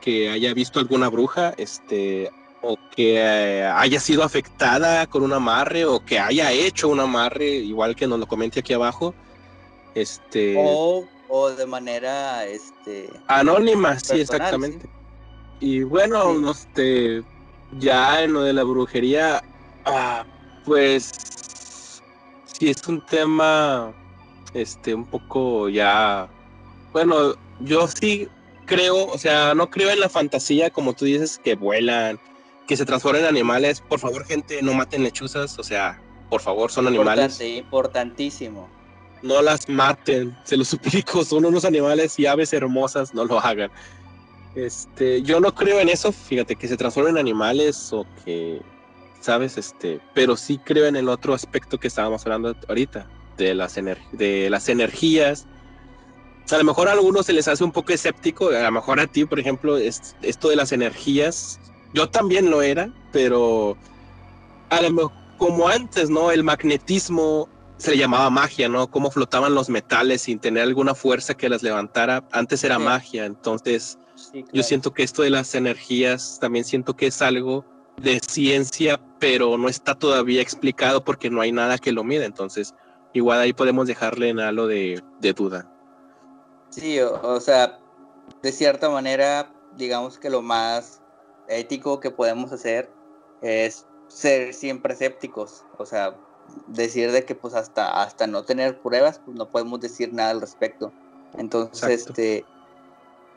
que 0.00 0.30
haya 0.30 0.54
visto 0.54 0.78
alguna 0.78 1.08
bruja, 1.08 1.52
este, 1.56 2.30
o 2.62 2.78
que 2.94 3.16
eh, 3.16 3.64
haya 3.64 3.98
sido 3.98 4.22
afectada 4.22 5.08
con 5.08 5.24
un 5.24 5.32
amarre, 5.32 5.84
o 5.84 6.04
que 6.04 6.20
haya 6.20 6.52
hecho 6.52 6.88
un 6.88 7.00
amarre, 7.00 7.48
igual 7.48 7.96
que 7.96 8.06
nos 8.06 8.20
lo 8.20 8.28
comente 8.28 8.60
aquí 8.60 8.72
abajo. 8.72 9.14
Este. 9.96 10.54
O 10.56 11.08
o 11.36 11.50
de 11.50 11.66
manera 11.66 12.46
este 12.46 13.10
anónima, 13.26 13.98
sí, 13.98 14.20
exactamente. 14.20 14.88
Y 15.58 15.82
bueno, 15.82 16.48
este 16.48 17.24
ya 17.78 18.22
en 18.22 18.34
lo 18.34 18.42
de 18.42 18.52
la 18.52 18.62
brujería, 18.62 19.42
ah, 19.84 20.24
pues 20.64 22.00
sí 22.44 22.70
es 22.70 22.86
un 22.86 23.04
tema 23.06 23.92
este 24.52 24.94
un 24.94 25.04
poco 25.06 25.68
ya 25.68 26.28
bueno, 26.92 27.34
yo 27.58 27.88
sí 27.88 28.28
creo, 28.66 29.06
o 29.06 29.18
sea, 29.18 29.56
no 29.56 29.68
creo 29.70 29.90
en 29.90 29.98
la 29.98 30.08
fantasía 30.08 30.70
como 30.70 30.92
tú 30.92 31.04
dices 31.04 31.40
que 31.42 31.56
vuelan, 31.56 32.20
que 32.68 32.76
se 32.76 32.84
transforman 32.84 33.22
en 33.22 33.28
animales. 33.28 33.80
Por 33.80 33.98
favor, 33.98 34.24
gente, 34.24 34.62
no 34.62 34.72
maten 34.72 35.02
lechuzas, 35.02 35.58
o 35.58 35.64
sea, 35.64 36.00
por 36.30 36.40
favor, 36.40 36.70
son 36.70 36.86
animales. 36.86 37.40
importantísimo 37.40 38.68
no 39.24 39.42
las 39.42 39.68
maten, 39.68 40.36
se 40.44 40.56
los 40.56 40.68
suplico, 40.74 41.24
son 41.24 41.44
unos 41.44 41.64
animales 41.64 42.18
y 42.18 42.26
aves 42.26 42.52
hermosas, 42.52 43.14
no 43.14 43.24
lo 43.24 43.40
hagan. 43.40 43.70
Este, 44.54 45.22
yo 45.22 45.40
no 45.40 45.52
creo 45.52 45.80
en 45.80 45.88
eso, 45.88 46.12
fíjate, 46.12 46.54
que 46.54 46.68
se 46.68 46.76
transformen 46.76 47.14
en 47.14 47.20
animales 47.20 47.92
o 47.92 48.06
que, 48.24 48.60
¿sabes? 49.20 49.58
Este, 49.58 50.00
pero 50.14 50.36
sí 50.36 50.58
creo 50.58 50.86
en 50.86 50.94
el 50.94 51.08
otro 51.08 51.34
aspecto 51.34 51.78
que 51.78 51.88
estábamos 51.88 52.24
hablando 52.24 52.54
ahorita, 52.68 53.08
de 53.36 53.54
las, 53.54 53.74
de 54.12 54.48
las 54.48 54.68
energías. 54.68 55.46
a 56.52 56.58
lo 56.58 56.64
mejor 56.64 56.88
a 56.88 56.92
algunos 56.92 57.26
se 57.26 57.32
les 57.32 57.48
hace 57.48 57.64
un 57.64 57.72
poco 57.72 57.92
escéptico, 57.92 58.50
a 58.50 58.62
lo 58.62 58.70
mejor 58.70 59.00
a 59.00 59.08
ti, 59.08 59.24
por 59.24 59.40
ejemplo, 59.40 59.76
es, 59.76 60.14
esto 60.22 60.50
de 60.50 60.56
las 60.56 60.70
energías, 60.70 61.58
yo 61.94 62.08
también 62.08 62.50
lo 62.50 62.62
era, 62.62 62.92
pero 63.10 63.76
a 64.70 64.80
lo 64.82 64.90
mejor 64.90 65.24
como 65.36 65.68
antes, 65.68 66.10
¿no? 66.10 66.30
El 66.30 66.44
magnetismo 66.44 67.48
se 67.76 67.90
le 67.90 67.98
llamaba 67.98 68.30
magia, 68.30 68.68
¿no? 68.68 68.90
Cómo 68.90 69.10
flotaban 69.10 69.54
los 69.54 69.68
metales 69.68 70.22
sin 70.22 70.38
tener 70.38 70.62
alguna 70.62 70.94
fuerza 70.94 71.34
que 71.34 71.48
las 71.48 71.62
levantara. 71.62 72.24
Antes 72.32 72.64
era 72.64 72.78
magia, 72.78 73.26
entonces 73.26 73.98
yo 74.52 74.62
siento 74.62 74.92
que 74.92 75.02
esto 75.02 75.22
de 75.22 75.30
las 75.30 75.54
energías 75.54 76.38
también 76.40 76.64
siento 76.64 76.94
que 76.94 77.08
es 77.08 77.20
algo 77.20 77.64
de 78.00 78.20
ciencia, 78.20 79.00
pero 79.18 79.56
no 79.58 79.68
está 79.68 79.94
todavía 79.94 80.42
explicado 80.42 81.04
porque 81.04 81.30
no 81.30 81.40
hay 81.40 81.52
nada 81.52 81.78
que 81.78 81.92
lo 81.92 82.04
mida. 82.04 82.24
Entonces, 82.24 82.74
igual 83.12 83.40
ahí 83.40 83.52
podemos 83.52 83.86
dejarle 83.86 84.30
en 84.30 84.40
algo 84.40 84.66
de, 84.66 85.02
duda. 85.36 85.70
Sí, 86.70 87.00
o, 87.00 87.40
sea, 87.40 87.78
de 88.42 88.52
cierta 88.52 88.88
manera, 88.88 89.52
digamos 89.76 90.18
que 90.18 90.30
lo 90.30 90.42
más 90.42 91.00
ético 91.48 92.00
que 92.00 92.10
podemos 92.10 92.52
hacer 92.52 92.90
es 93.42 93.86
ser 94.08 94.54
siempre 94.54 94.94
escépticos. 94.94 95.64
O 95.78 95.86
sea, 95.86 96.16
decir 96.68 97.12
de 97.12 97.24
que 97.24 97.34
pues 97.34 97.54
hasta, 97.54 98.02
hasta 98.02 98.26
no 98.26 98.44
tener 98.44 98.80
pruebas, 98.80 99.20
pues 99.24 99.36
no 99.36 99.48
podemos 99.48 99.80
decir 99.80 100.12
nada 100.12 100.30
al 100.30 100.40
respecto. 100.40 100.92
Entonces, 101.36 102.06
este, 102.06 102.44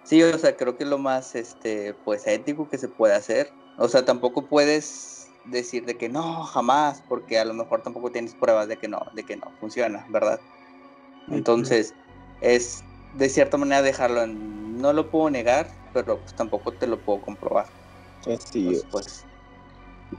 sí, 0.04 0.22
o 0.24 0.38
sea, 0.38 0.56
creo 0.56 0.78
que 0.78 0.84
es 0.84 0.90
lo 0.90 0.98
más, 0.98 1.36
este, 1.36 1.94
pues 2.06 2.28
ético 2.28 2.70
que 2.70 2.78
se 2.78 2.88
puede 2.88 3.14
hacer. 3.14 3.52
O 3.78 3.88
sea, 3.88 4.06
tampoco 4.06 4.46
puedes 4.46 5.30
decir 5.46 5.86
de 5.86 5.98
que 5.98 6.10
no, 6.10 6.44
jamás, 6.44 7.02
porque 7.08 7.40
a 7.40 7.46
lo 7.46 7.54
mejor 7.54 7.82
tampoco 7.82 8.12
tienes 8.12 8.36
pruebas 8.36 8.68
de 8.68 8.78
que 8.78 8.88
no, 8.88 9.02
de 9.14 9.24
que 9.24 9.38
no 9.38 9.52
funciona, 9.60 10.06
¿verdad? 10.10 10.40
Entonces, 11.30 11.94
es 12.42 12.84
de 13.16 13.30
cierta 13.30 13.58
manera 13.58 13.82
dejarlo 13.82 14.22
en, 14.24 14.78
no 14.82 14.94
lo 14.94 15.10
puedo 15.10 15.30
negar, 15.30 15.70
pero 15.94 16.20
pues 16.20 16.36
tampoco 16.36 16.74
te 16.74 16.88
lo 16.88 17.00
puedo 17.00 17.22
comprobar. 17.22 17.68
Así 18.32 18.82
pues, 18.92 19.26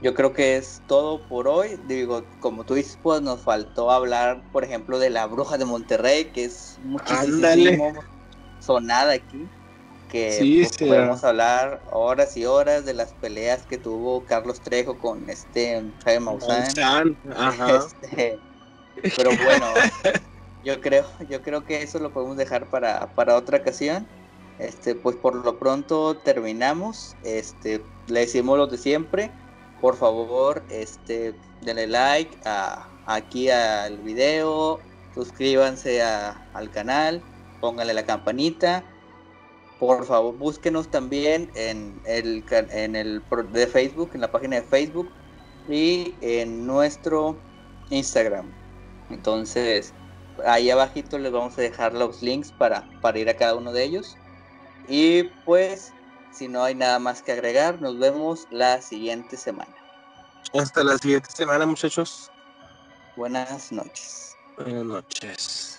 yo 0.01 0.13
creo 0.13 0.33
que 0.33 0.57
es 0.57 0.81
todo 0.87 1.21
por 1.27 1.47
hoy. 1.47 1.79
Digo, 1.87 2.23
como 2.39 2.63
tú 2.63 2.75
dices, 2.75 2.97
pues 3.01 3.21
nos 3.21 3.41
faltó 3.41 3.91
hablar, 3.91 4.43
por 4.51 4.63
ejemplo, 4.63 4.99
de 4.99 5.09
la 5.09 5.25
bruja 5.25 5.57
de 5.57 5.65
Monterrey, 5.65 6.25
que 6.25 6.45
es 6.45 6.77
muchísimo 6.83 7.93
sonada 8.59 9.13
aquí 9.13 9.47
que 10.09 10.31
sí, 10.31 10.61
pues, 10.63 10.77
podemos 10.77 11.23
hablar 11.23 11.81
horas 11.91 12.35
y 12.35 12.45
horas 12.45 12.83
de 12.85 12.93
las 12.93 13.13
peleas 13.13 13.65
que 13.65 13.77
tuvo 13.77 14.25
Carlos 14.25 14.59
Trejo 14.59 14.97
con 14.97 15.29
este 15.29 15.83
Jaime 16.03 16.25
Maussan. 16.25 16.63
Este, 16.63 18.39
pero 19.15 19.29
bueno, 19.43 19.67
yo 20.63 20.81
creo, 20.81 21.05
yo 21.29 21.41
creo 21.41 21.63
que 21.63 21.83
eso 21.83 21.99
lo 21.99 22.11
podemos 22.11 22.37
dejar 22.37 22.69
para, 22.69 23.07
para 23.15 23.35
otra 23.35 23.59
ocasión. 23.59 24.07
Este, 24.57 24.93
pues 24.93 25.15
por 25.15 25.35
lo 25.35 25.57
pronto 25.57 26.17
terminamos. 26.17 27.15
Este, 27.23 27.81
le 28.07 28.21
decimos 28.21 28.57
lo 28.57 28.67
de 28.67 28.77
siempre. 28.77 29.31
Por 29.81 29.95
favor, 29.95 30.63
este, 30.69 31.33
denle 31.61 31.87
like 31.87 32.37
aquí 33.05 33.49
al 33.49 33.97
video, 33.99 34.79
suscríbanse 35.13 36.01
al 36.01 36.69
canal, 36.71 37.21
pónganle 37.61 37.93
la 37.93 38.05
campanita 38.05 38.83
por 39.79 40.05
favor 40.05 40.37
búsquenos 40.37 40.91
también 40.91 41.49
en 41.55 41.99
el, 42.05 42.43
en 42.51 42.95
el 42.95 43.23
de 43.53 43.65
Facebook, 43.65 44.11
en 44.13 44.21
la 44.21 44.29
página 44.29 44.57
de 44.57 44.61
Facebook 44.63 45.09
y 45.69 46.13
en 46.21 46.67
nuestro 46.67 47.37
Instagram. 47.89 48.51
Entonces, 49.09 49.93
ahí 50.45 50.69
abajito 50.69 51.17
les 51.17 51.31
vamos 51.31 51.57
a 51.57 51.61
dejar 51.61 51.93
los 51.93 52.21
links 52.21 52.51
para, 52.51 52.87
para 53.01 53.19
ir 53.19 53.29
a 53.29 53.33
cada 53.35 53.55
uno 53.55 53.71
de 53.71 53.85
ellos. 53.85 54.17
Y 54.89 55.23
pues, 55.45 55.93
si 56.31 56.47
no 56.47 56.63
hay 56.63 56.75
nada 56.75 56.99
más 56.99 57.21
que 57.21 57.31
agregar, 57.31 57.81
nos 57.81 57.97
vemos 57.99 58.47
la 58.49 58.81
siguiente 58.81 59.37
semana. 59.37 59.73
Hasta 60.53 60.83
la 60.83 60.97
siguiente 60.97 61.29
semana, 61.31 61.65
muchachos. 61.65 62.31
Buenas 63.15 63.71
noches. 63.71 64.37
Buenas 64.57 64.85
noches. 64.85 65.78